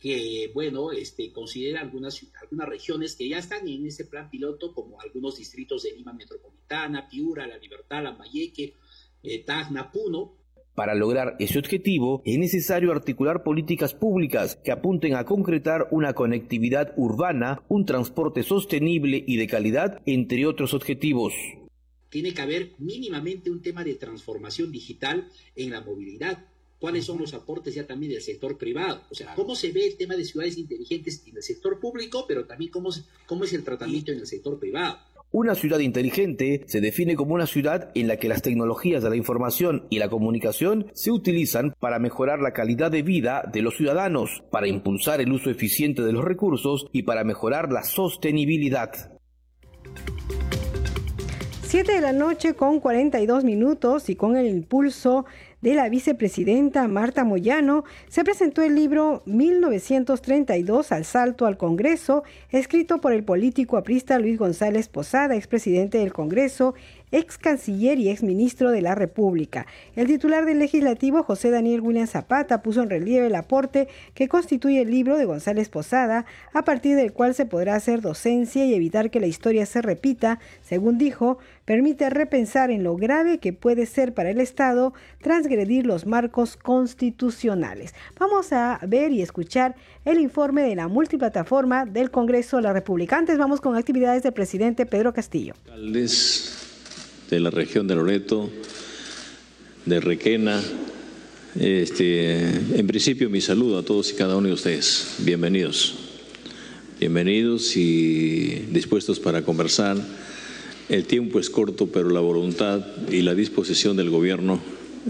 [0.00, 5.00] que, bueno, este, considera algunas, algunas regiones que ya están en ese plan piloto, como
[5.00, 8.74] algunos distritos de Lima Metropolitana, Piura, La Libertad, Lambayeque,
[9.22, 10.38] eh, Tacna, Puno,
[10.74, 16.94] para lograr ese objetivo es necesario articular políticas públicas que apunten a concretar una conectividad
[16.96, 21.34] urbana, un transporte sostenible y de calidad, entre otros objetivos
[22.12, 26.44] tiene que haber mínimamente un tema de transformación digital en la movilidad.
[26.78, 29.00] ¿Cuáles son los aportes ya también del sector privado?
[29.10, 32.44] O sea, ¿cómo se ve el tema de ciudades inteligentes en el sector público, pero
[32.44, 32.90] también cómo,
[33.24, 34.98] cómo es el tratamiento en el sector privado?
[35.30, 39.16] Una ciudad inteligente se define como una ciudad en la que las tecnologías de la
[39.16, 44.42] información y la comunicación se utilizan para mejorar la calidad de vida de los ciudadanos,
[44.50, 49.12] para impulsar el uso eficiente de los recursos y para mejorar la sostenibilidad.
[51.84, 55.26] 7 de la noche con 42 minutos y con el impulso
[55.62, 63.00] de la vicepresidenta Marta Moyano, se presentó el libro 1932 al salto al Congreso, escrito
[63.00, 66.74] por el político aprista Luis González Posada, expresidente del Congreso
[67.12, 69.66] ex canciller y ex ministro de la República.
[69.94, 74.80] El titular del legislativo, José Daniel William Zapata, puso en relieve el aporte que constituye
[74.80, 79.10] el libro de González Posada, a partir del cual se podrá hacer docencia y evitar
[79.10, 84.14] que la historia se repita, según dijo, permite repensar en lo grave que puede ser
[84.14, 87.94] para el Estado transgredir los marcos constitucionales.
[88.18, 93.16] Vamos a ver y escuchar el informe de la multiplataforma del Congreso de la República.
[93.16, 95.54] Antes vamos con actividades del presidente Pedro Castillo
[97.32, 98.50] de la región de Loreto,
[99.86, 100.62] de Requena.
[101.58, 102.44] Este,
[102.78, 105.14] en principio, mi saludo a todos y cada uno de ustedes.
[105.20, 105.94] Bienvenidos.
[107.00, 109.96] Bienvenidos y dispuestos para conversar.
[110.90, 114.60] El tiempo es corto, pero la voluntad y la disposición del gobierno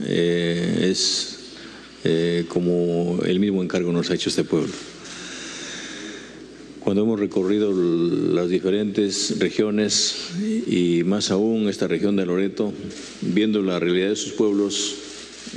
[0.06, 1.56] eh, es
[2.04, 4.72] eh, como el mismo encargo nos ha hecho este pueblo
[6.82, 10.32] cuando hemos recorrido las diferentes regiones
[10.66, 12.72] y más aún esta región de Loreto,
[13.20, 14.96] viendo la realidad de sus pueblos,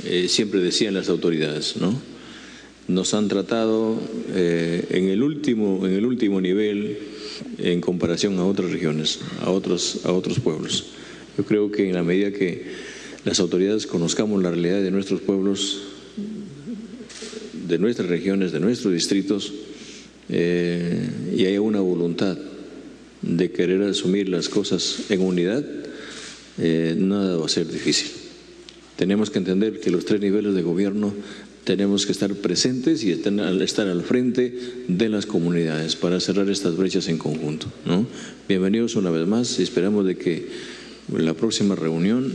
[0.04, 1.94] eh, siempre decían las autoridades, ¿no?
[2.86, 4.00] Nos han tratado
[4.34, 6.98] eh, en, el último, en el último nivel
[7.58, 10.86] en comparación a otras regiones, a otros, a otros pueblos.
[11.36, 12.66] Yo creo que en la medida que
[13.24, 15.82] las autoridades conozcamos la realidad de nuestros pueblos,
[17.66, 19.52] de nuestras regiones, de nuestros distritos,
[20.28, 22.36] eh, y hay una voluntad
[23.22, 25.64] de querer asumir las cosas en unidad,
[26.58, 28.10] eh, nada va a ser difícil.
[28.96, 31.12] Tenemos que entender que los tres niveles de gobierno
[31.64, 34.56] tenemos que estar presentes y estar al frente
[34.86, 37.66] de las comunidades para cerrar estas brechas en conjunto.
[38.48, 40.48] Bienvenidos una vez más y esperamos de que
[41.12, 42.32] la próxima reunión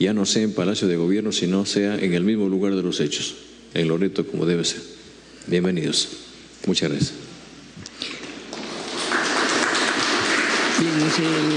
[0.00, 3.00] ya no sea en Palacio de Gobierno, sino sea en el mismo lugar de los
[3.00, 3.36] hechos,
[3.72, 4.82] en Loreto como debe ser.
[5.46, 6.25] Bienvenidos.
[6.66, 7.14] Muchas gracias.
[10.78, 10.92] Bien,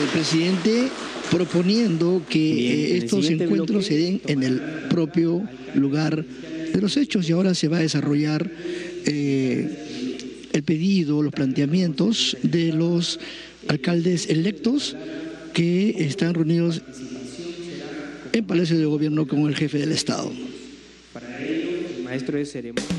[0.01, 0.89] el presidente
[1.29, 5.43] proponiendo que eh, estos encuentros se den en el propio
[5.75, 8.49] lugar de los hechos y ahora se va a desarrollar
[9.05, 13.19] eh, el pedido, los planteamientos de los
[13.67, 14.95] alcaldes electos
[15.53, 16.81] que están reunidos
[18.31, 20.31] en Palacio de Gobierno con el jefe del Estado.
[21.13, 22.98] Para ello, el maestro de ceremonia.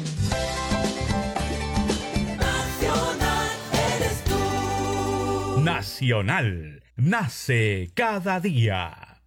[5.64, 9.20] Nacional nace cada día.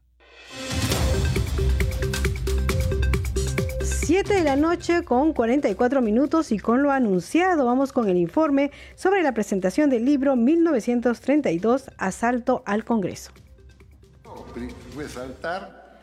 [3.81, 8.71] 7 de la noche con 44 minutos y con lo anunciado vamos con el informe
[8.95, 13.31] sobre la presentación del libro 1932 Asalto al Congreso.
[14.97, 15.99] Resaltar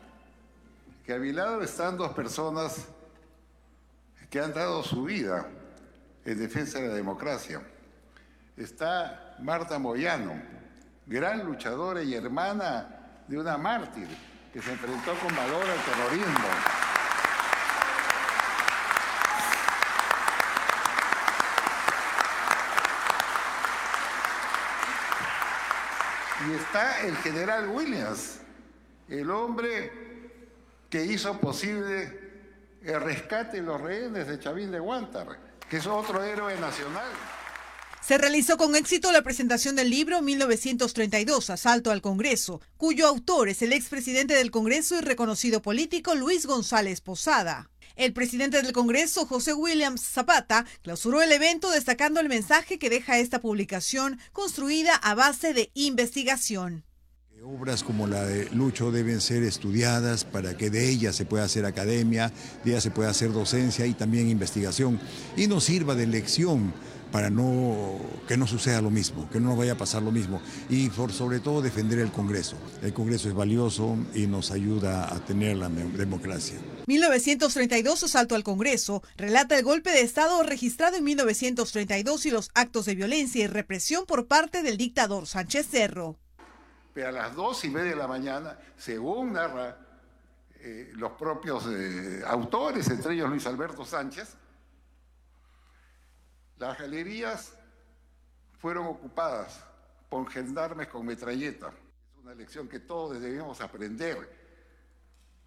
[1.04, 2.86] que a mi lado están dos personas
[4.30, 5.48] que han dado su vida
[6.24, 7.60] en defensa de la democracia.
[8.60, 10.34] Está Marta Moyano,
[11.06, 14.06] gran luchadora y hermana de una mártir
[14.52, 16.48] que se enfrentó con valor al terrorismo.
[26.46, 28.42] Y está el general Williams,
[29.08, 29.90] el hombre
[30.90, 32.30] que hizo posible
[32.82, 37.10] el rescate de los rehenes de Chavín de Guantar, que es otro héroe nacional.
[38.00, 43.60] Se realizó con éxito la presentación del libro 1932, Asalto al Congreso, cuyo autor es
[43.62, 47.70] el expresidente del Congreso y reconocido político Luis González Posada.
[47.96, 53.18] El presidente del Congreso, José Williams Zapata, clausuró el evento destacando el mensaje que deja
[53.18, 56.84] esta publicación construida a base de investigación.
[57.42, 61.64] Obras como la de Lucho deben ser estudiadas para que de ellas se pueda hacer
[61.64, 62.30] academia,
[62.64, 65.00] de ellas se pueda hacer docencia y también investigación
[65.38, 66.74] y nos sirva de lección
[67.10, 67.98] para no,
[68.28, 71.12] que no suceda lo mismo, que no nos vaya a pasar lo mismo y por
[71.12, 72.56] sobre todo defender el Congreso.
[72.82, 76.58] El Congreso es valioso y nos ayuda a tener la democracia.
[76.86, 82.86] 1932 Asalto al Congreso relata el golpe de Estado registrado en 1932 y los actos
[82.86, 86.16] de violencia y represión por parte del dictador Sánchez Cerro.
[86.94, 89.78] Pero a las dos y media de la mañana, según narra
[90.62, 94.36] eh, los propios eh, autores, entre ellos Luis Alberto Sánchez,
[96.60, 97.52] las galerías
[98.58, 99.60] fueron ocupadas
[100.10, 101.68] por gendarmes con metralleta.
[101.68, 104.18] Es una lección que todos debemos aprender,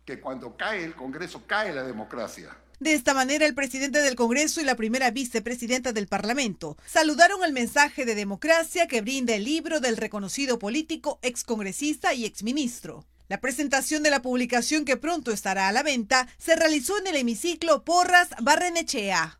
[0.03, 2.49] que cuando cae el Congreso cae la democracia.
[2.79, 7.53] De esta manera, el presidente del Congreso y la primera vicepresidenta del Parlamento saludaron el
[7.53, 13.05] mensaje de democracia que brinda el libro del reconocido político, excongresista y exministro.
[13.29, 17.15] La presentación de la publicación que pronto estará a la venta se realizó en el
[17.17, 19.39] hemiciclo Porras Barrenechea.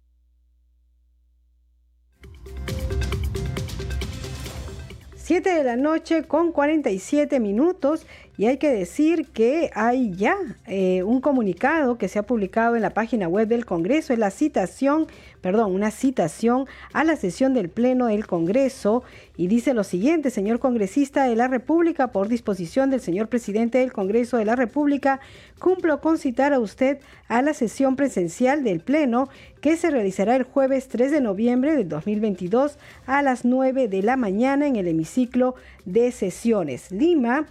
[5.23, 8.05] 7 de la noche con 47 minutos
[8.35, 12.81] y hay que decir que hay ya eh, un comunicado que se ha publicado en
[12.81, 15.05] la página web del Congreso, es la citación,
[15.41, 19.03] perdón, una citación a la sesión del Pleno del Congreso
[19.37, 23.93] y dice lo siguiente, señor congresista de la República, por disposición del señor presidente del
[23.93, 25.19] Congreso de la República,
[25.59, 29.29] cumplo con citar a usted a la sesión presencial del Pleno
[29.61, 34.17] que se realizará el jueves 3 de noviembre del 2022 a las 9 de la
[34.17, 35.55] mañana en el hemiciclo
[35.85, 36.91] de sesiones.
[36.91, 37.47] Lima,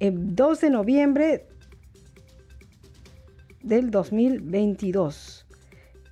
[0.00, 1.46] el 2 de noviembre
[3.62, 5.46] del 2022.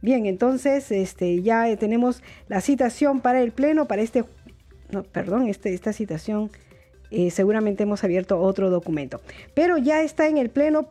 [0.03, 4.25] Bien, entonces este, ya tenemos la citación para el Pleno, para este,
[4.91, 6.51] no, perdón, este, esta citación,
[7.11, 9.21] eh, seguramente hemos abierto otro documento,
[9.55, 10.89] pero ya está en el Pleno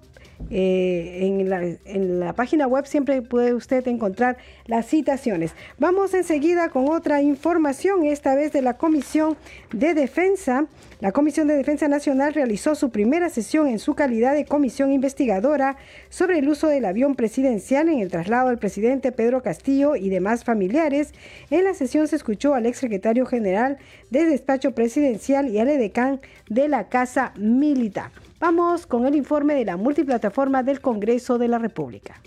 [0.49, 5.53] eh, en, la, en, la, página web siempre puede usted encontrar las citaciones.
[5.79, 9.37] Vamos enseguida con otra información, esta vez de la Comisión
[9.71, 10.67] de Defensa.
[10.99, 15.77] La Comisión de Defensa Nacional realizó su primera sesión en su calidad de comisión investigadora
[16.09, 20.43] sobre el uso del avión presidencial en el traslado del presidente Pedro Castillo y demás
[20.43, 21.13] familiares.
[21.49, 23.77] En la sesión se escuchó al exsecretario general
[24.09, 28.11] del despacho presidencial y al edecán de la Casa Militar.
[28.45, 32.21] Vamos con el informe de la multiplataforma del Congreso de la República.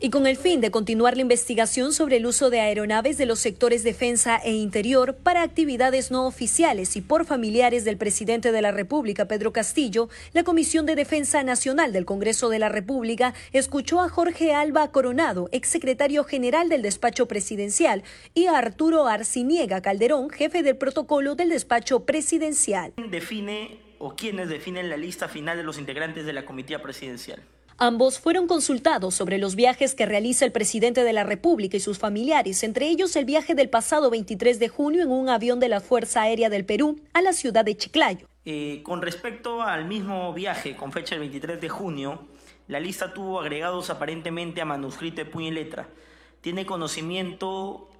[0.00, 3.38] Y con el fin de continuar la investigación sobre el uso de aeronaves de los
[3.38, 8.72] sectores defensa e interior para actividades no oficiales y por familiares del presidente de la
[8.72, 14.08] República, Pedro Castillo, la Comisión de Defensa Nacional del Congreso de la República escuchó a
[14.08, 20.78] Jorge Alba Coronado, exsecretario general del despacho presidencial, y a Arturo Arciniega Calderón, jefe del
[20.78, 22.94] protocolo del despacho presidencial.
[23.10, 27.42] Define o quienes definen la lista final de los integrantes de la comitiva presidencial.
[27.78, 31.98] Ambos fueron consultados sobre los viajes que realiza el presidente de la República y sus
[31.98, 35.80] familiares, entre ellos el viaje del pasado 23 de junio en un avión de la
[35.80, 38.26] Fuerza Aérea del Perú a la ciudad de Chiclayo.
[38.46, 42.26] Eh, con respecto al mismo viaje con fecha del 23 de junio,
[42.66, 45.88] la lista tuvo agregados aparentemente a manuscrito de puño y letra.
[46.40, 47.90] ¿Tiene conocimiento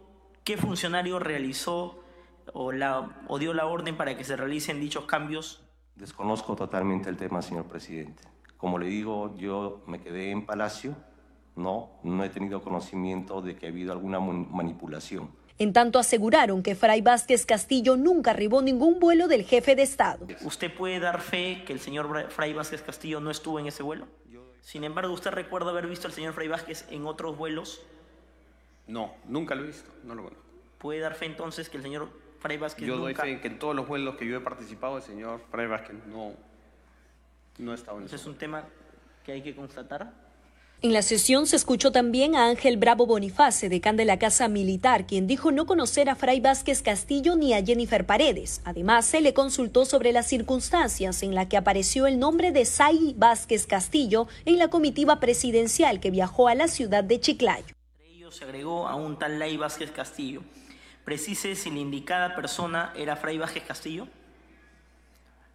[0.43, 2.03] qué funcionario realizó
[2.55, 5.66] o, la, o dio la orden para que se realicen dichos cambios?
[5.97, 8.23] Desconozco totalmente el tema, señor presidente.
[8.59, 10.95] Como le digo, yo me quedé en Palacio,
[11.57, 15.31] no, no he tenido conocimiento de que ha habido alguna manipulación.
[15.59, 20.27] En tanto aseguraron que Fray Vázquez Castillo nunca arribó ningún vuelo del jefe de Estado.
[20.43, 24.07] ¿Usted puede dar fe que el señor Fray Vázquez Castillo no estuvo en ese vuelo?
[24.61, 27.81] Sin embargo, ¿usted recuerda haber visto al señor Fray Vázquez en otros vuelos?
[28.87, 30.45] No, nunca lo he visto, no lo conozco.
[30.77, 32.11] ¿Puede dar fe entonces que el señor
[32.47, 33.23] Fray Vázquez Yo nunca...
[33.23, 35.97] doy fe que en todos los vuelos que yo he participado, el señor Fray Vázquez
[36.07, 36.33] no,
[37.59, 38.65] no ha estado en ¿Ese es un tema
[39.25, 40.13] que hay que constatar?
[40.83, 45.07] En la sesión se escuchó también a Ángel Bravo Boniface, decán de la Casa Militar,
[45.07, 48.61] quien dijo no conocer a Fray Vázquez Castillo ni a Jennifer Paredes.
[48.65, 53.15] Además, se le consultó sobre las circunstancias en las que apareció el nombre de Say
[53.17, 57.75] Vázquez Castillo en la comitiva presidencial que viajó a la ciudad de Chiclayo.
[57.99, 60.43] Entre ellos se agregó a un tal Lay Vázquez Castillo.
[61.07, 64.09] Precise si la indicada persona era Fray Vázquez Castillo.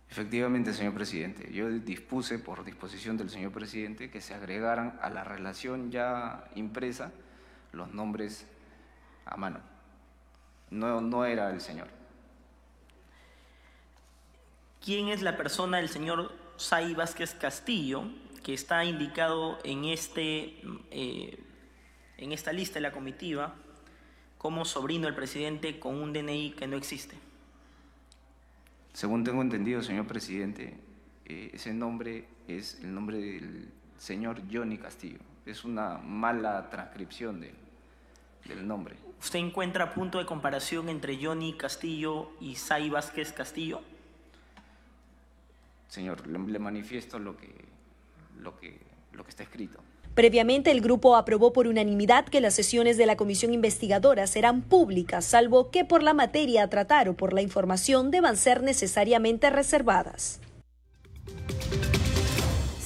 [0.10, 5.26] Efectivamente, señor presidente, yo dispuse por disposición del señor presidente que se agregaran a la
[5.26, 7.12] relación ya impresa
[7.74, 8.48] los nombres
[9.26, 9.60] a mano.
[10.70, 11.90] No, no era el señor.
[14.80, 18.06] ¿Quién es la persona del señor Say Vázquez Castillo
[18.42, 21.44] que está indicado en, este, eh,
[22.16, 23.54] en esta lista de la comitiva
[24.42, 27.16] como sobrino del presidente con un DNI que no existe?
[28.92, 30.80] Según tengo entendido, señor presidente,
[31.28, 33.70] eh, ese nombre es el nombre del
[34.00, 35.20] señor Johnny Castillo.
[35.46, 37.54] Es una mala transcripción de,
[38.46, 38.96] del nombre.
[39.20, 43.82] ¿Usted encuentra punto de comparación entre Johnny Castillo y Say Vázquez Castillo?
[45.88, 47.54] Señor, le, le manifiesto lo que,
[48.40, 48.80] lo, que,
[49.14, 49.84] lo que está escrito.
[50.14, 55.24] Previamente, el grupo aprobó por unanimidad que las sesiones de la comisión investigadora serán públicas,
[55.26, 60.42] salvo que por la materia a tratar o por la información deban ser necesariamente reservadas.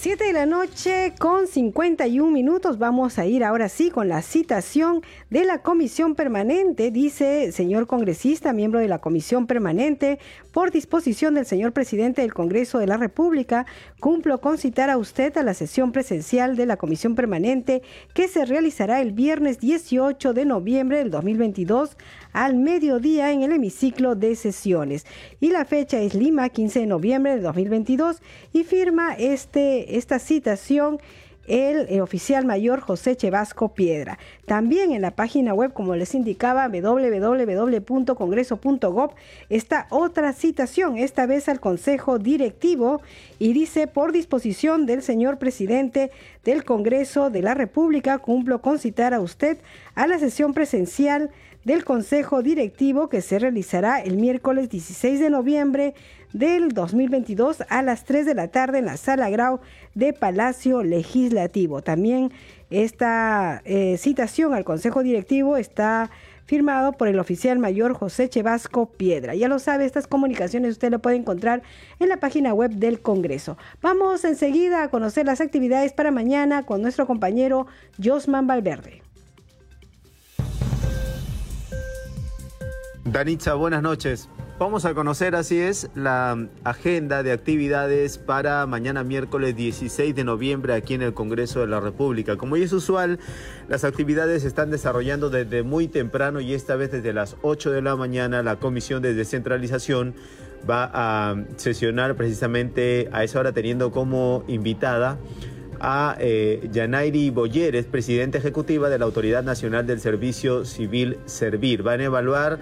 [0.06, 2.78] 7 de la noche con 51 minutos.
[2.78, 5.01] Vamos a ir ahora sí con la citación
[5.32, 10.20] de la comisión permanente, dice señor congresista, miembro de la comisión permanente,
[10.51, 13.66] por disposición del señor presidente del Congreso de la República,
[13.99, 17.82] cumplo con citar a usted a la sesión presencial de la comisión permanente
[18.14, 21.97] que se realizará el viernes 18 de noviembre del 2022
[22.36, 25.05] al mediodía en el hemiciclo de sesiones.
[25.39, 28.21] Y la fecha es Lima, 15 de noviembre de 2022
[28.51, 30.99] y firma este, esta citación
[31.47, 34.19] el, eh, oficial mayor José Chevasco Piedra.
[34.45, 39.11] También en la página web, como les indicaba, www.congreso.gov,
[39.49, 43.01] está otra citación, esta vez al Consejo Directivo,
[43.39, 46.11] y dice, por disposición del señor presidente
[46.43, 49.57] del Congreso de la República, cumplo con citar a usted
[49.93, 51.31] a la sesión presencial
[51.66, 55.95] del Consejo Directivo que se realizará el miércoles 16 de noviembre
[56.32, 59.59] del 2022 a las 3 de la tarde en la Sala Grau
[59.95, 61.82] de Palacio Legislativo.
[61.82, 62.32] También
[62.70, 66.11] esta eh, citación al Consejo Directivo está
[66.45, 69.34] firmado por el oficial mayor José Chevasco Piedra.
[69.34, 71.63] Ya lo sabe, estas comunicaciones usted lo puede encontrar
[71.99, 73.57] en la página web del Congreso.
[73.82, 77.66] Vamos enseguida a conocer las actividades para mañana con nuestro compañero
[78.01, 79.05] Josman Valverde.
[83.16, 84.28] Danitza, buenas noches.
[84.59, 90.74] Vamos a conocer, así es, la agenda de actividades para mañana miércoles 16 de noviembre
[90.74, 92.36] aquí en el Congreso de la República.
[92.36, 93.20] Como ya es usual,
[93.70, 97.82] las actividades se están desarrollando desde muy temprano y esta vez desde las 8 de
[97.82, 100.13] la mañana la Comisión de Descentralización
[100.70, 105.18] va a sesionar precisamente a esa hora teniendo como invitada
[105.80, 111.84] a eh, Yanairi Boyeres, presidenta ejecutiva de la Autoridad Nacional del Servicio Civil Servir.
[111.84, 112.59] Van a evaluar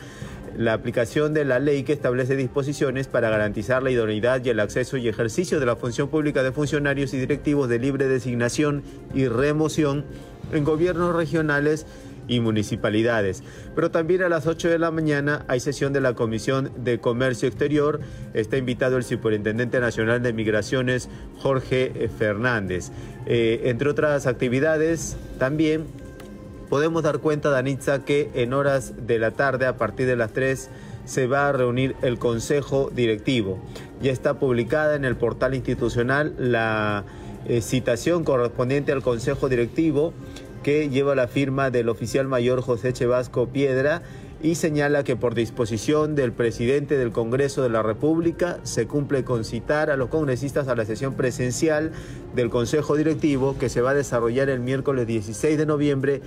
[0.58, 4.98] la aplicación de la ley que establece disposiciones para garantizar la idoneidad y el acceso
[4.98, 8.84] y ejercicio de la función pública de funcionarios y directivos de libre designación
[9.14, 10.06] y remoción
[10.52, 11.86] en gobiernos regionales
[12.28, 13.44] y municipalidades.
[13.76, 17.48] Pero también a las 8 de la mañana hay sesión de la Comisión de Comercio
[17.48, 18.00] Exterior.
[18.34, 22.92] Está invitado el Superintendente Nacional de Migraciones, Jorge Fernández.
[23.26, 25.86] Eh, entre otras actividades, también
[26.74, 30.72] podemos dar cuenta, Danitza, que en horas de la tarde, a partir de las 3,
[31.06, 33.60] se va a reunir el Consejo Directivo.
[34.02, 37.04] Ya está publicada en el portal institucional la
[37.46, 40.16] eh, citación correspondiente al Consejo Directivo
[40.64, 44.02] que lleva la firma del oficial mayor José Chevasco Piedra
[44.42, 49.46] y señala que por disposición del presidente del Congreso de la República se cumple con
[49.46, 51.92] citar a los congresistas a la sesión presencial
[52.36, 56.22] del Consejo Directivo que se va a desarrollar el miércoles 16 de noviembre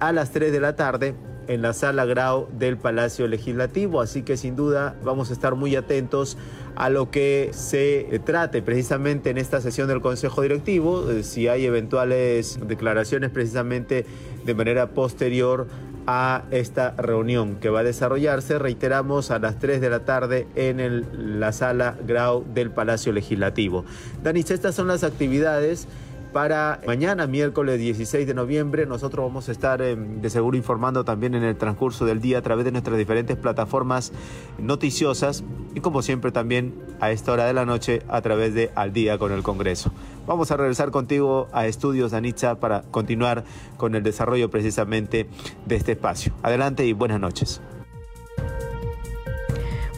[0.00, 1.14] a las 3 de la tarde
[1.48, 5.76] en la sala Grau del Palacio Legislativo, así que sin duda vamos a estar muy
[5.76, 6.36] atentos
[6.76, 11.64] a lo que se trate precisamente en esta sesión del Consejo Directivo, eh, si hay
[11.64, 14.04] eventuales declaraciones precisamente
[14.44, 15.66] de manera posterior
[16.06, 21.38] a esta reunión que va a desarrollarse, reiteramos, a las 3 de la tarde en
[21.38, 23.84] la sala Grau del Palacio Legislativo.
[24.22, 25.86] Danis, estas son las actividades
[26.32, 28.86] para mañana, miércoles 16 de noviembre.
[28.86, 32.42] Nosotros vamos a estar eh, de seguro informando también en el transcurso del día a
[32.42, 34.12] través de nuestras diferentes plataformas
[34.58, 38.92] noticiosas y como siempre también a esta hora de la noche a través de Al
[38.92, 39.92] día con el Congreso.
[40.26, 43.44] Vamos a regresar contigo a Estudios Anitza para continuar
[43.76, 45.28] con el desarrollo precisamente
[45.66, 46.32] de este espacio.
[46.42, 47.60] Adelante y buenas noches.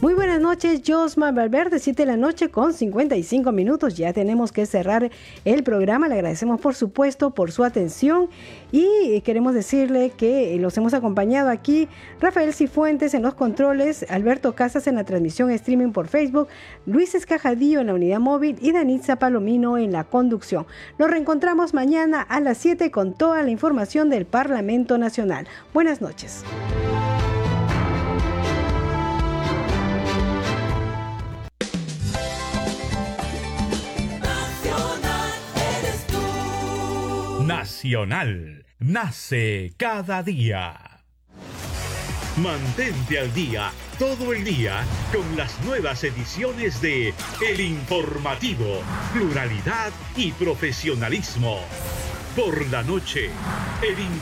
[0.00, 3.98] Muy buenas noches, Josma Valverde, 7 de la noche con 55 minutos.
[3.98, 5.10] Ya tenemos que cerrar
[5.44, 6.08] el programa.
[6.08, 8.30] Le agradecemos, por supuesto, por su atención
[8.72, 11.86] y queremos decirle que los hemos acompañado aquí
[12.18, 16.48] Rafael Cifuentes en los controles, Alberto Casas en la transmisión streaming por Facebook,
[16.86, 20.64] Luis Escajadillo en la unidad móvil y Danitza Palomino en la conducción.
[20.98, 25.46] Nos reencontramos mañana a las 7 con toda la información del Parlamento Nacional.
[25.74, 26.42] Buenas noches.
[37.50, 41.02] Nacional nace cada día.
[42.36, 47.12] Mantente al día todo el día con las nuevas ediciones de
[47.44, 48.82] El Informativo,
[49.12, 51.58] Pluralidad y Profesionalismo.
[52.36, 53.30] Por la noche,
[53.82, 54.20] El Informativo